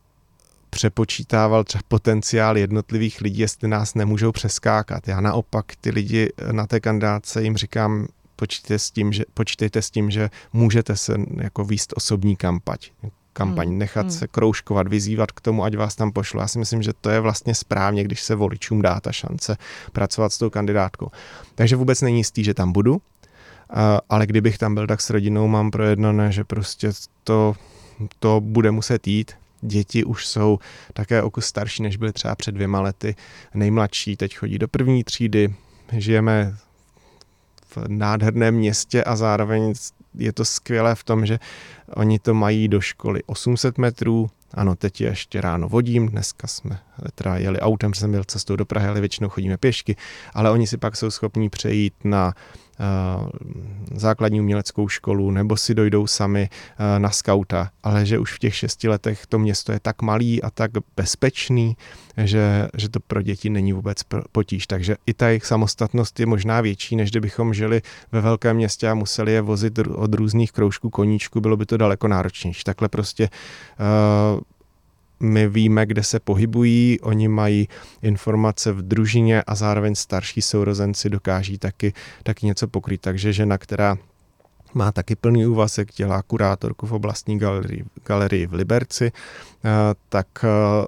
přepočítával 0.71 1.65
třeba 1.65 1.83
potenciál 1.89 2.59
jednotlivých 2.59 3.21
lidí, 3.21 3.39
jestli 3.39 3.69
nás 3.69 3.95
nemůžou 3.95 4.33
přeskákat. 4.33 5.09
Já 5.09 5.21
naopak 5.21 5.67
ty 5.81 5.91
lidi 5.91 6.33
na 6.53 6.67
té 6.67 6.81
kandidáce 6.81 7.43
jim 7.43 7.57
říkám, 7.57 8.07
počítejte 8.41 8.79
s 8.79 8.91
tím, 8.91 9.13
že, 9.13 9.25
počítejte 9.35 9.83
s 9.83 9.91
tím, 9.91 10.11
že 10.11 10.31
můžete 10.53 10.97
se 10.97 11.15
jako 11.37 11.65
výst 11.65 11.93
osobní 11.97 12.37
kampať 12.37 12.91
kampaň, 13.33 13.69
hmm. 13.69 13.79
nechat 13.79 14.07
hmm. 14.07 14.11
se 14.11 14.29
kroužkovat, 14.29 14.89
vyzývat 14.89 15.33
k 15.33 15.41
tomu, 15.41 15.65
ať 15.65 15.77
vás 15.77 15.95
tam 15.97 16.13
pošlo. 16.13 16.41
Já 16.41 16.49
si 16.49 16.59
myslím, 16.59 16.83
že 16.83 16.93
to 17.01 17.11
je 17.11 17.21
vlastně 17.21 17.55
správně, 17.55 18.05
když 18.05 18.21
se 18.21 18.35
voličům 18.35 18.83
dá 18.83 19.01
ta 19.01 19.13
šance 19.13 19.57
pracovat 19.93 20.33
s 20.33 20.39
tou 20.39 20.51
kandidátkou. 20.51 21.11
Takže 21.55 21.77
vůbec 21.77 22.01
není 22.01 22.19
jistý, 22.19 22.45
že 22.45 22.55
tam 22.55 22.73
budu, 22.73 23.01
ale 24.09 24.27
kdybych 24.27 24.59
tam 24.59 24.75
byl, 24.75 24.87
tak 24.87 25.01
s 25.01 25.11
rodinou 25.11 25.49
mám 25.49 25.71
projednané, 25.71 26.33
že 26.33 26.45
prostě 26.45 26.93
to, 27.25 27.55
to 28.19 28.41
bude 28.41 28.71
muset 28.71 29.07
jít, 29.07 29.33
Děti 29.63 30.05
už 30.05 30.27
jsou 30.27 30.59
také 30.93 31.23
o 31.23 31.31
kus 31.31 31.47
starší, 31.47 31.83
než 31.83 31.97
byly 31.97 32.13
třeba 32.13 32.35
před 32.35 32.53
dvěma 32.53 32.81
lety. 32.81 33.15
Nejmladší 33.55 34.17
teď 34.17 34.37
chodí 34.37 34.59
do 34.59 34.69
první 34.69 35.05
třídy. 35.05 35.55
Žijeme 35.93 36.57
v 37.77 37.79
nádherném 37.89 38.55
městě 38.55 39.05
a 39.05 39.17
zároveň 39.17 39.75
je 40.15 40.33
to 40.33 40.45
skvělé 40.45 40.95
v 40.95 41.05
tom, 41.05 41.27
že 41.27 41.39
oni 41.95 42.19
to 42.19 42.35
mají 42.35 42.69
do 42.69 42.81
školy 42.81 43.23
800 43.27 43.79
metrů, 43.79 44.31
ano, 44.55 44.77
teď 44.77 45.01
je 45.01 45.09
ještě 45.09 45.41
ráno 45.41 45.69
vodím, 45.69 46.09
dneska 46.09 46.47
jsme 46.47 46.79
teda 47.15 47.37
jeli 47.37 47.61
autem, 47.61 47.95
jsem 47.95 48.11
byl 48.11 48.25
cestou 48.25 48.57
do 48.57 48.65
Prahy, 48.65 48.89
ale 48.89 49.01
většinou 49.01 49.29
chodíme 49.29 49.57
pěšky, 49.57 49.97
ale 50.35 50.51
oni 50.51 50.67
si 50.67 50.77
pak 50.77 50.97
jsou 50.97 51.11
schopní 51.11 51.51
přejít 51.51 51.95
na 52.05 52.35
Eh, 52.35 52.70
základní 53.95 54.41
uměleckou 54.41 54.89
školu 54.89 55.31
nebo 55.31 55.57
si 55.57 55.75
dojdou 55.75 56.07
sami 56.07 56.49
eh, 56.53 56.99
na 56.99 57.11
skauta, 57.11 57.71
ale 57.83 58.07
že 58.07 58.19
už 58.19 58.35
v 58.35 58.39
těch 58.39 58.57
šesti 58.57 58.89
letech 58.89 59.27
to 59.27 59.39
město 59.39 59.73
je 59.73 59.81
tak 59.81 60.03
malý 60.03 60.43
a 60.43 60.51
tak 60.51 60.71
bezpečný, 60.97 61.77
že, 62.17 62.69
že 62.77 62.89
to 62.89 63.01
pro 63.01 63.23
děti 63.23 63.51
není 63.51 63.73
vůbec 63.73 64.03
potíž. 64.33 64.67
Takže 64.67 64.97
i 65.07 65.15
ta 65.15 65.29
jejich 65.29 65.47
samostatnost 65.47 66.21
je 66.21 66.27
možná 66.27 66.61
větší, 66.61 66.97
než 66.97 67.11
kdybychom 67.11 67.55
žili 67.55 67.83
ve 68.13 68.21
velkém 68.21 68.57
městě 68.57 68.89
a 68.89 68.95
museli 68.95 69.33
je 69.33 69.41
vozit 69.41 69.79
od 69.79 70.15
různých 70.15 70.53
kroužků 70.53 70.91
koníčku, 70.91 71.41
bylo 71.41 71.57
by 71.57 71.67
to 71.67 71.77
daleko 71.77 72.09
náročnější. 72.09 72.65
Takhle 72.65 72.89
prostě 72.89 73.29
uh, 74.35 74.41
my 75.21 75.49
víme, 75.49 75.87
kde 75.87 76.03
se 76.03 76.21
pohybují, 76.21 77.01
oni 77.01 77.29
mají 77.29 77.69
informace 78.03 78.73
v 78.73 78.83
družině 78.83 79.43
a 79.43 79.55
zároveň 79.55 79.95
starší 79.95 80.43
sourozenci 80.43 81.11
dokáží 81.11 81.59
taky, 81.59 81.93
taky 82.23 82.47
něco 82.47 82.69
pokrýt. 82.69 83.01
Takže 83.01 83.33
žena, 83.33 83.59
která 83.59 83.99
má 84.75 84.93
taky 84.93 85.17
plný 85.17 85.47
úvazek, 85.47 85.95
dělá 85.95 86.23
kurátorku 86.23 86.87
v 86.87 86.93
oblastní 86.93 87.39
galerii, 87.39 87.85
galerii 88.07 88.47
v 88.47 88.53
Liberci, 88.53 89.13
eh, 89.65 89.71
tak 90.09 90.27
eh, 90.45 90.87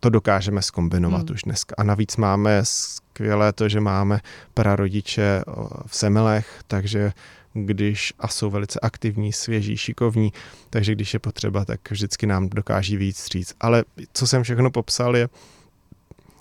to 0.00 0.10
dokážeme 0.10 0.62
skombinovat 0.62 1.28
hmm. 1.28 1.34
už 1.34 1.42
dneska. 1.42 1.74
A 1.78 1.82
navíc 1.82 2.16
máme 2.16 2.60
skvělé 2.62 3.52
to, 3.52 3.68
že 3.68 3.80
máme 3.80 4.20
prarodiče 4.54 5.22
eh, 5.22 5.42
v 5.86 5.96
Semelech, 5.96 6.60
takže 6.66 7.12
když 7.54 8.12
a 8.18 8.28
jsou 8.28 8.50
velice 8.50 8.80
aktivní, 8.80 9.32
svěží, 9.32 9.76
šikovní, 9.76 10.32
takže 10.70 10.94
když 10.94 11.14
je 11.14 11.20
potřeba, 11.20 11.64
tak 11.64 11.90
vždycky 11.90 12.26
nám 12.26 12.48
dokáží 12.48 12.96
víc 12.96 13.26
říct. 13.26 13.54
Ale 13.60 13.84
co 14.12 14.26
jsem 14.26 14.42
všechno 14.42 14.70
popsal, 14.70 15.16
je, 15.16 15.28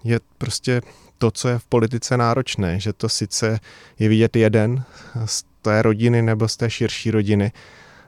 je 0.03 0.19
prostě 0.37 0.81
to, 1.17 1.31
co 1.31 1.47
je 1.47 1.59
v 1.59 1.65
politice 1.65 2.17
náročné, 2.17 2.79
že 2.79 2.93
to 2.93 3.09
sice 3.09 3.59
je 3.99 4.09
vidět 4.09 4.35
jeden 4.35 4.83
z 5.25 5.43
té 5.61 5.81
rodiny 5.81 6.21
nebo 6.21 6.47
z 6.47 6.57
té 6.57 6.69
širší 6.69 7.11
rodiny, 7.11 7.51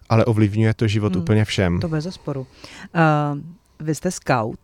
ale 0.10 0.26
ovlivňuje 0.26 0.74
to 0.74 0.88
život 0.88 1.14
hmm, 1.14 1.22
úplně 1.22 1.46
všem. 1.46 1.80
To 1.80 1.88
bez 1.88 2.04
zesporu. 2.04 2.42
Uh, 2.42 3.40
vy 3.80 3.96
jste 3.96 4.12
scout, 4.12 4.60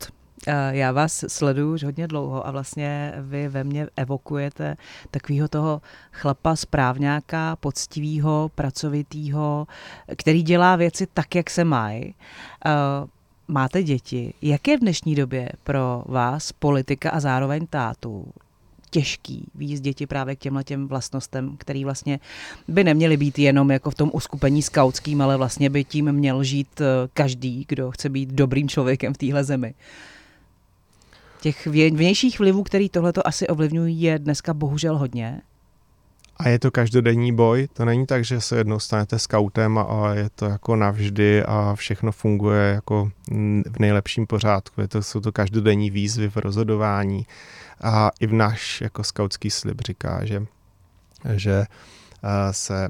já 0.70 0.92
vás 0.92 1.26
sleduju 1.28 1.74
už 1.74 1.84
hodně 1.84 2.08
dlouho 2.08 2.48
a 2.48 2.52
vlastně 2.52 3.14
vy 3.18 3.48
ve 3.48 3.64
mně 3.64 3.88
evokujete 3.96 4.78
takového 5.12 5.48
toho 5.48 5.82
chlapa 6.12 6.56
správňáka, 6.56 7.56
poctivého, 7.56 8.52
pracovitého, 8.56 9.68
který 10.18 10.44
dělá 10.44 10.76
věci 10.76 11.08
tak, 11.14 11.36
jak 11.36 11.50
se 11.50 11.64
mají. 11.64 12.16
Máte 13.48 13.84
děti. 13.84 14.34
Jak 14.42 14.68
je 14.68 14.78
v 14.78 14.80
dnešní 14.80 15.16
době 15.16 15.50
pro 15.64 16.04
vás 16.06 16.52
politika 16.52 17.10
a 17.10 17.20
zároveň 17.20 17.68
tátu 17.68 18.26
těžký 18.90 19.46
víc 19.56 19.82
děti 19.82 20.08
právě 20.08 20.36
k 20.36 20.40
těmhle 20.40 20.64
těm 20.64 20.88
vlastnostem, 20.88 21.56
který 21.58 21.86
vlastně 21.86 22.20
by 22.68 22.84
neměly 22.84 23.18
být 23.18 23.40
jenom 23.40 23.72
jako 23.72 23.92
v 23.92 23.96
tom 23.96 24.12
uskupení 24.14 24.62
skautským, 24.62 25.22
ale 25.22 25.38
vlastně 25.38 25.70
by 25.70 25.84
tím 25.84 26.12
měl 26.12 26.44
žít 26.44 26.82
eh, 26.82 26.86
každý, 27.14 27.66
kdo 27.68 27.92
chce 27.92 28.10
být 28.10 28.30
dobrým 28.30 28.70
člověkem 28.70 29.14
v 29.14 29.18
téhle 29.18 29.44
zemi. 29.44 29.74
Těch 31.42 31.68
vnějších 31.68 32.40
vlivů, 32.40 32.64
který 32.64 32.90
tohleto 32.90 33.28
asi 33.28 33.48
ovlivňují, 33.48 34.02
je 34.02 34.20
dneska 34.20 34.54
bohužel 34.54 34.98
hodně. 34.98 35.42
A 36.38 36.50
je 36.50 36.60
to 36.60 36.72
každodenní 36.72 37.36
boj, 37.36 37.68
to 37.74 37.86
není 37.86 38.06
tak, 38.06 38.26
že 38.26 38.42
se 38.42 38.58
jednou 38.58 38.80
stanete 38.80 39.20
skautem 39.20 39.78
a 39.78 40.14
je 40.14 40.30
to 40.36 40.46
jako 40.46 40.76
navždy 40.76 41.44
a 41.44 41.76
všechno 41.76 42.12
funguje 42.12 42.72
jako 42.74 43.12
v 43.72 43.80
nejlepším 43.80 44.28
pořádku. 44.28 44.82
Je 44.82 44.88
to, 44.88 45.04
jsou 45.04 45.20
to 45.20 45.32
každodenní 45.32 45.90
výzvy 45.90 46.30
v 46.30 46.38
rozhodování 46.38 47.26
a 47.82 48.12
i 48.20 48.28
v 48.28 48.34
náš 48.34 48.82
jako 48.82 49.04
skautský 49.04 49.50
slib 49.50 49.82
říká, 49.82 50.26
že, 50.26 50.46
že 51.36 51.66
eh, 52.24 52.54
se 52.54 52.90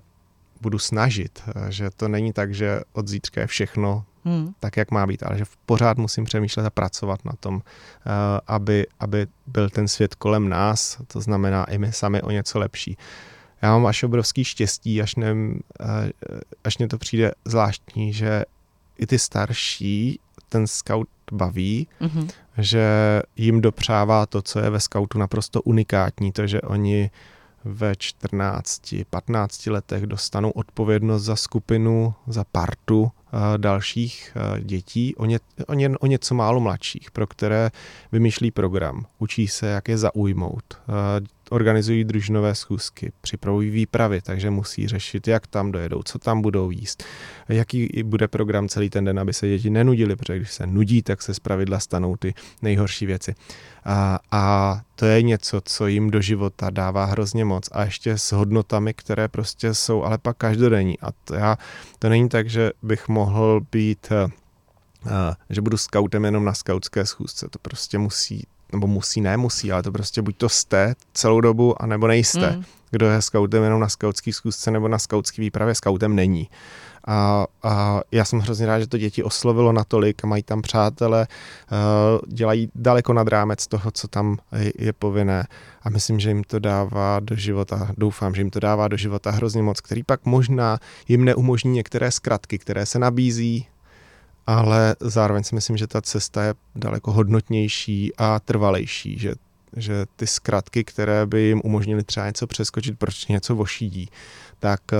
budu 0.62 0.80
snažit, 0.80 1.44
eh, 1.48 1.72
že 1.72 1.90
to 1.90 2.08
není 2.08 2.34
tak, 2.34 2.54
že 2.54 2.82
od 2.94 3.08
zítřka 3.08 3.42
je 3.42 3.48
všechno 3.48 4.06
hmm. 4.26 4.54
tak, 4.60 4.78
jak 4.78 4.92
má 4.92 5.08
být, 5.08 5.24
ale 5.24 5.38
že 5.38 5.44
pořád 5.66 5.98
musím 5.98 6.24
přemýšlet 6.24 6.66
a 6.66 6.70
pracovat 6.70 7.26
na 7.26 7.34
tom, 7.40 7.62
eh, 7.62 8.10
aby, 8.48 8.88
aby 9.00 9.28
byl 9.48 9.70
ten 9.70 9.88
svět 9.88 10.16
kolem 10.16 10.50
nás, 10.50 10.98
to 11.08 11.22
znamená 11.22 11.64
i 11.64 11.78
my 11.78 11.94
sami 11.94 12.22
o 12.22 12.32
něco 12.32 12.60
lepší. 12.60 12.98
Já 13.62 13.72
mám 13.72 13.86
až 13.86 14.04
obrovský 14.04 14.44
štěstí, 14.44 15.02
až, 15.02 15.16
nevím, 15.16 15.60
eh, 15.80 16.12
až 16.64 16.78
mě 16.78 16.88
to 16.88 16.98
přijde 16.98 17.32
zvláštní, 17.46 18.14
že 18.14 18.46
i 18.98 19.08
ty 19.08 19.20
starší 19.20 20.20
ten 20.50 20.68
scout 20.68 21.08
baví, 21.32 21.88
mm-hmm. 22.02 22.28
že 22.58 22.86
jim 23.36 23.62
dopřává 23.62 24.26
to, 24.26 24.42
co 24.42 24.60
je 24.60 24.70
ve 24.70 24.80
scoutu 24.80 25.20
naprosto 25.20 25.62
unikátní, 25.62 26.32
to, 26.32 26.48
že 26.48 26.62
oni 26.62 27.12
ve 27.66 27.96
14, 27.96 28.96
15 29.10 29.68
letech 29.68 30.06
dostanou 30.06 30.50
odpovědnost 30.50 31.24
za 31.24 31.36
skupinu, 31.36 32.14
za 32.28 32.44
partu 32.52 33.12
dalších 33.58 34.38
dětí, 34.60 35.16
o, 35.16 35.26
ně, 35.26 35.40
o, 35.68 35.74
ně, 35.74 35.90
o 36.00 36.08
něco 36.08 36.36
málo 36.36 36.60
mladších, 36.60 37.12
pro 37.12 37.28
které 37.28 37.70
vymýšlí 38.12 38.52
program, 38.52 39.06
učí 39.20 39.48
se, 39.48 39.68
jak 39.68 39.88
je 39.88 39.98
zaujmout, 39.98 40.78
organizují 41.50 42.04
družinové 42.04 42.56
schůzky, 42.56 43.12
připravují 43.22 43.70
výpravy, 43.70 44.22
takže 44.22 44.50
musí 44.50 44.88
řešit, 44.88 45.28
jak 45.28 45.48
tam 45.48 45.72
dojedou, 45.72 46.04
co 46.04 46.20
tam 46.20 46.42
budou 46.42 46.72
jíst, 46.72 47.04
jaký 47.50 48.04
bude 48.04 48.28
program 48.28 48.68
celý 48.68 48.90
ten 48.90 49.06
den, 49.06 49.20
aby 49.20 49.34
se 49.34 49.48
děti 49.48 49.70
nenudili, 49.70 50.16
protože 50.16 50.38
když 50.38 50.52
se 50.52 50.68
nudí, 50.68 51.02
tak 51.02 51.22
se 51.22 51.34
zpravidla 51.34 51.80
stanou 51.80 52.16
ty 52.16 52.34
nejhorší 52.62 53.06
věci. 53.06 53.36
A, 53.86 54.20
a 54.32 54.82
to 54.96 55.06
je 55.06 55.22
něco, 55.22 55.62
co 55.66 55.88
jim 55.88 56.10
do 56.10 56.22
života 56.22 56.70
dává 56.70 57.06
hrozně 57.06 57.46
moc 57.46 57.70
a 57.72 57.84
ještě 57.84 58.18
s 58.18 58.32
hodnotami, 58.32 58.94
které 58.94 59.28
prostě 59.28 59.74
jsou 59.74 60.04
ale 60.04 60.18
pak 60.18 60.38
každodenní. 60.38 61.00
A 61.00 61.08
to, 61.24 61.36
já, 61.36 61.58
to 62.00 62.10
není 62.10 62.30
tak, 62.30 62.50
že 62.50 62.72
bych 62.84 63.08
mohl 63.08 63.62
být 63.72 64.12
Uh, 65.06 65.12
že 65.50 65.62
budu 65.62 65.78
skautem 65.78 66.26
jenom 66.26 66.46
na 66.46 66.54
skautské 66.54 67.06
schůzce. 67.06 67.48
To 67.50 67.60
prostě 67.60 67.98
musí 67.98 68.48
nebo 68.72 68.88
musí, 68.88 69.22
ne 69.22 69.38
musí, 69.38 69.72
ale 69.72 69.84
to 69.84 69.92
prostě 69.92 70.22
buď 70.22 70.38
to 70.38 70.50
jste 70.50 70.96
celou 71.14 71.42
dobu, 71.42 71.82
anebo 71.82 72.08
nejste. 72.08 72.52
Mm. 72.52 72.64
Kdo 72.92 73.06
je 73.10 73.22
skautem 73.22 73.64
jenom 73.64 73.80
na 73.80 73.90
skautský 73.90 74.34
zkusce 74.34 74.72
nebo 74.72 74.88
na 74.88 75.00
skautský 75.00 75.42
výpravě, 75.42 75.76
skautem 75.76 76.16
není. 76.16 76.50
A, 77.08 77.46
a 77.64 78.02
já 78.12 78.26
jsem 78.26 78.40
hrozně 78.40 78.66
rád, 78.66 78.80
že 78.80 78.88
to 78.88 78.98
děti 78.98 79.24
oslovilo 79.24 79.72
natolik, 79.72 80.24
mají 80.24 80.44
tam 80.44 80.62
přátele, 80.62 81.28
uh, 81.72 82.34
dělají 82.34 82.70
daleko 82.76 83.14
nad 83.14 83.28
rámec 83.28 83.68
toho, 83.68 83.92
co 83.92 84.08
tam 84.08 84.38
je, 84.58 84.72
je 84.78 84.94
povinné 84.94 85.48
a 85.84 85.90
myslím, 85.90 86.20
že 86.20 86.30
jim 86.30 86.44
to 86.44 86.60
dává 86.60 87.20
do 87.20 87.36
života, 87.36 87.92
doufám, 87.98 88.36
že 88.36 88.42
jim 88.42 88.50
to 88.50 88.60
dává 88.60 88.88
do 88.88 88.98
života 88.98 89.32
hrozně 89.32 89.62
moc, 89.62 89.82
který 89.82 90.04
pak 90.04 90.26
možná 90.26 90.80
jim 91.08 91.26
neumožní 91.26 91.72
některé 91.72 92.12
zkratky, 92.12 92.58
které 92.58 92.86
se 92.86 93.00
nabízí, 93.00 93.68
ale 94.50 94.96
zároveň 95.00 95.44
si 95.44 95.56
myslím, 95.56 95.78
že 95.78 95.88
ta 95.88 96.02
cesta 96.02 96.44
je 96.44 96.54
daleko 96.76 97.12
hodnotnější 97.12 98.12
a 98.18 98.40
trvalejší, 98.40 99.20
že, 99.20 99.34
že 99.76 100.06
ty 100.16 100.28
zkratky, 100.28 100.84
které 100.84 101.26
by 101.26 101.42
jim 101.42 101.62
umožnily 101.64 102.04
třeba 102.04 102.26
něco 102.26 102.48
přeskočit, 102.48 103.00
proč 103.00 103.28
něco 103.28 103.56
vošídí, 103.56 104.10
tak, 104.60 104.82
eh, 104.94 104.98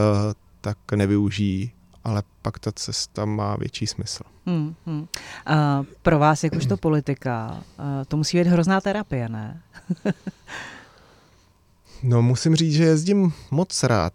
tak 0.62 0.78
nevyužijí 0.96 1.72
ale 2.04 2.24
pak 2.42 2.60
ta 2.60 2.72
cesta 2.72 3.26
má 3.26 3.56
větší 3.56 3.88
smysl. 3.88 4.24
Hmm, 4.46 4.76
hmm. 4.86 5.08
A 5.46 5.84
pro 6.02 6.20
vás, 6.20 6.44
jakožto 6.44 6.78
politika, 6.78 7.64
to 8.08 8.18
musí 8.18 8.38
být 8.38 8.48
hrozná 8.48 8.82
terapie, 8.82 9.30
ne? 9.30 9.62
no, 12.04 12.22
musím 12.22 12.56
říct, 12.56 12.74
že 12.74 12.84
jezdím 12.84 13.34
moc 13.52 13.84
rád. 13.84 14.14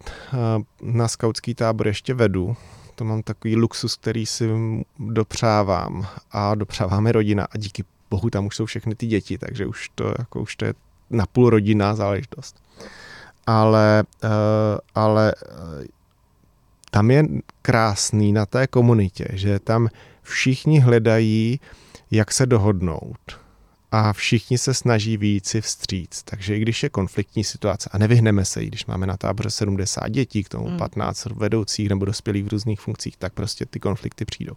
Na 0.81 1.07
skautský 1.07 1.55
tábor 1.55 1.87
ještě 1.87 2.13
vedu, 2.13 2.57
to 2.95 3.03
mám 3.03 3.23
takový 3.23 3.55
luxus, 3.55 3.95
který 3.95 4.25
si 4.25 4.49
dopřávám 4.99 6.07
a 6.31 6.55
dopřáváme 6.55 7.11
rodina 7.11 7.47
a 7.51 7.57
díky 7.57 7.83
bohu 8.09 8.29
tam 8.29 8.45
už 8.45 8.55
jsou 8.55 8.65
všechny 8.65 8.95
ty 8.95 9.07
děti, 9.07 9.37
takže 9.37 9.65
už 9.65 9.89
to, 9.95 10.13
jako 10.19 10.41
už 10.41 10.55
to 10.55 10.65
je 10.65 10.73
napůl 11.09 11.49
rodinná 11.49 11.95
záležitost. 11.95 12.63
Ale, 13.47 14.03
uh, 14.23 14.29
ale 14.95 15.33
uh, 15.35 15.85
tam 16.91 17.11
je 17.11 17.25
krásný 17.61 18.33
na 18.33 18.45
té 18.45 18.67
komunitě, 18.67 19.27
že 19.33 19.59
tam 19.59 19.87
všichni 20.21 20.79
hledají, 20.79 21.59
jak 22.11 22.31
se 22.31 22.45
dohodnout 22.45 23.44
a 23.97 24.13
všichni 24.13 24.57
se 24.57 24.73
snaží 24.73 25.17
víc 25.17 25.47
si 25.47 25.61
vstříc. 25.61 26.23
Takže 26.23 26.57
i 26.57 26.59
když 26.59 26.83
je 26.83 26.89
konfliktní 26.89 27.43
situace 27.43 27.89
a 27.93 27.97
nevyhneme 27.97 28.45
se 28.45 28.61
jí, 28.61 28.67
když 28.67 28.85
máme 28.85 29.07
na 29.07 29.17
táboře 29.17 29.49
70 29.49 30.07
dětí, 30.09 30.43
k 30.43 30.49
tomu 30.49 30.77
15 30.77 31.25
hmm. 31.25 31.39
vedoucích 31.39 31.89
nebo 31.89 32.05
dospělých 32.05 32.45
v 32.45 32.47
různých 32.47 32.79
funkcích, 32.79 33.17
tak 33.17 33.33
prostě 33.33 33.65
ty 33.65 33.79
konflikty 33.79 34.25
přijdou. 34.25 34.53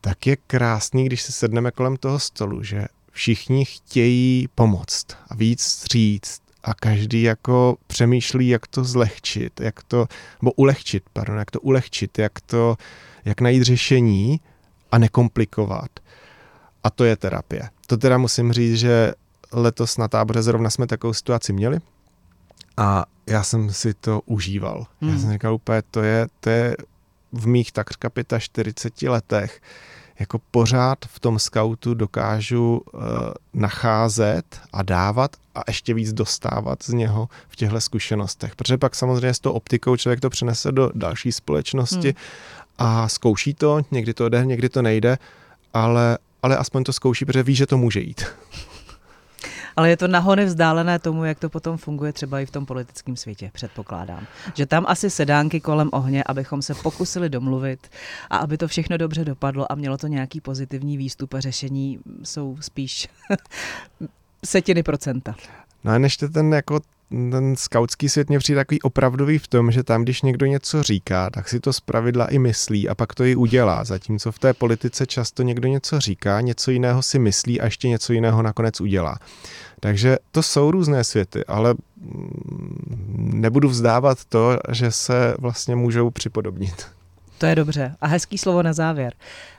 Tak 0.00 0.26
je 0.26 0.36
krásný, 0.36 1.04
když 1.04 1.22
se 1.22 1.32
sedneme 1.32 1.70
kolem 1.70 1.96
toho 1.96 2.18
stolu, 2.18 2.62
že 2.62 2.84
všichni 3.10 3.64
chtějí 3.64 4.48
pomoct 4.54 5.06
a 5.28 5.34
víc 5.34 5.60
vstříc 5.60 6.40
a 6.64 6.74
každý 6.74 7.22
jako 7.22 7.76
přemýšlí, 7.86 8.48
jak 8.48 8.66
to 8.66 8.84
zlehčit, 8.84 9.60
jak 9.60 9.82
to, 9.82 10.06
nebo 10.42 10.52
ulehčit, 10.52 11.02
pardon, 11.12 11.38
jak 11.38 11.50
to 11.50 11.60
ulehčit, 11.60 12.18
jak 12.18 12.40
to, 12.40 12.76
jak 13.24 13.40
najít 13.40 13.62
řešení 13.62 14.40
a 14.92 14.98
nekomplikovat. 14.98 15.90
A 16.84 16.90
to 16.90 17.04
je 17.04 17.16
terapie. 17.16 17.68
To 17.86 17.96
teda 17.96 18.18
musím 18.18 18.52
říct, 18.52 18.78
že 18.78 19.12
letos 19.52 19.96
na 19.96 20.08
táboře 20.08 20.42
zrovna 20.42 20.70
jsme 20.70 20.86
takovou 20.86 21.12
situaci 21.12 21.52
měli 21.52 21.78
a 22.76 23.04
já 23.26 23.42
jsem 23.42 23.72
si 23.72 23.94
to 23.94 24.20
užíval. 24.26 24.86
Hmm. 25.00 25.12
Já 25.12 25.18
jsem 25.18 25.32
říkal 25.32 25.54
úplně, 25.54 25.82
to 25.90 26.02
je, 26.02 26.26
to 26.40 26.50
je 26.50 26.76
v 27.32 27.46
mých 27.46 27.72
takřka 27.72 28.10
45 28.38 29.08
letech, 29.08 29.60
jako 30.18 30.40
pořád 30.50 30.98
v 31.08 31.20
tom 31.20 31.38
skautu 31.38 31.94
dokážu 31.94 32.82
uh, 32.94 33.00
nacházet 33.54 34.60
a 34.72 34.82
dávat 34.82 35.36
a 35.54 35.60
ještě 35.68 35.94
víc 35.94 36.12
dostávat 36.12 36.82
z 36.82 36.88
něho 36.88 37.28
v 37.48 37.56
těchto 37.56 37.80
zkušenostech. 37.80 38.56
Protože 38.56 38.78
pak 38.78 38.94
samozřejmě 38.94 39.34
s 39.34 39.40
tou 39.40 39.52
optikou 39.52 39.96
člověk 39.96 40.20
to 40.20 40.30
přenese 40.30 40.72
do 40.72 40.90
další 40.94 41.32
společnosti 41.32 42.08
hmm. 42.08 42.16
a 42.78 43.08
zkouší 43.08 43.54
to, 43.54 43.80
někdy 43.90 44.14
to 44.14 44.28
jde, 44.28 44.46
někdy 44.46 44.68
to 44.68 44.82
nejde, 44.82 45.18
ale 45.74 46.18
ale 46.44 46.56
aspoň 46.56 46.84
to 46.84 46.92
zkouší, 46.92 47.24
protože 47.24 47.42
ví, 47.42 47.54
že 47.54 47.66
to 47.66 47.78
může 47.78 48.00
jít. 48.00 48.24
Ale 49.76 49.90
je 49.90 49.96
to 49.96 50.08
nahony 50.08 50.44
vzdálené 50.44 50.98
tomu, 50.98 51.24
jak 51.24 51.38
to 51.38 51.48
potom 51.48 51.76
funguje 51.76 52.12
třeba 52.12 52.40
i 52.40 52.46
v 52.46 52.50
tom 52.50 52.66
politickém 52.66 53.16
světě, 53.16 53.50
předpokládám. 53.54 54.26
Že 54.54 54.66
tam 54.66 54.84
asi 54.88 55.10
sedánky 55.10 55.60
kolem 55.60 55.90
ohně, 55.92 56.24
abychom 56.24 56.62
se 56.62 56.74
pokusili 56.74 57.28
domluvit 57.28 57.90
a 58.30 58.36
aby 58.36 58.58
to 58.58 58.68
všechno 58.68 58.96
dobře 58.96 59.24
dopadlo 59.24 59.72
a 59.72 59.74
mělo 59.74 59.98
to 59.98 60.06
nějaký 60.06 60.40
pozitivní 60.40 60.96
výstup 60.96 61.34
a 61.34 61.40
řešení 61.40 61.98
jsou 62.22 62.56
spíš 62.60 63.08
setiny 64.44 64.82
procenta. 64.82 65.34
No 65.84 65.92
a 65.92 65.98
než 65.98 66.16
ten 66.16 66.54
jako 66.54 66.80
ten 67.10 67.56
skautský 67.56 68.08
svět 68.08 68.28
mě 68.28 68.38
přijde 68.38 68.60
takový 68.60 68.82
opravdový 68.82 69.38
v 69.38 69.48
tom, 69.48 69.70
že 69.70 69.82
tam, 69.82 70.02
když 70.02 70.22
někdo 70.22 70.46
něco 70.46 70.82
říká, 70.82 71.30
tak 71.30 71.48
si 71.48 71.60
to 71.60 71.72
zpravidla 71.72 72.26
i 72.26 72.38
myslí 72.38 72.88
a 72.88 72.94
pak 72.94 73.14
to 73.14 73.24
i 73.24 73.36
udělá. 73.36 73.84
Zatímco 73.84 74.32
v 74.32 74.38
té 74.38 74.54
politice 74.54 75.06
často 75.06 75.42
někdo 75.42 75.68
něco 75.68 76.00
říká, 76.00 76.40
něco 76.40 76.70
jiného 76.70 77.02
si 77.02 77.18
myslí 77.18 77.60
a 77.60 77.64
ještě 77.64 77.88
něco 77.88 78.12
jiného 78.12 78.42
nakonec 78.42 78.80
udělá. 78.80 79.18
Takže 79.80 80.18
to 80.30 80.42
jsou 80.42 80.70
různé 80.70 81.04
světy, 81.04 81.44
ale 81.44 81.74
mm, 81.96 83.30
nebudu 83.34 83.68
vzdávat 83.68 84.24
to, 84.24 84.58
že 84.70 84.90
se 84.90 85.34
vlastně 85.38 85.76
můžou 85.76 86.10
připodobnit. 86.10 86.86
To 87.38 87.46
je 87.46 87.54
dobře. 87.54 87.94
A 88.00 88.06
hezký 88.06 88.38
slovo 88.38 88.62
na 88.62 88.72
závěr. 88.72 89.12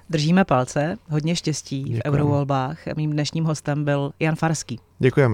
Držíme 0.10 0.46
palce, 0.46 0.98
hodně 1.10 1.36
štěstí 1.36 1.84
Děkujeme. 1.84 2.02
v 2.04 2.06
eurovolbách. 2.06 2.78
Mým 2.96 3.12
dnešním 3.12 3.44
hostem 3.44 3.86
byl 3.86 4.12
Jan 4.20 4.36
Farský. 4.36 4.80
Děkujeme. 5.00 5.34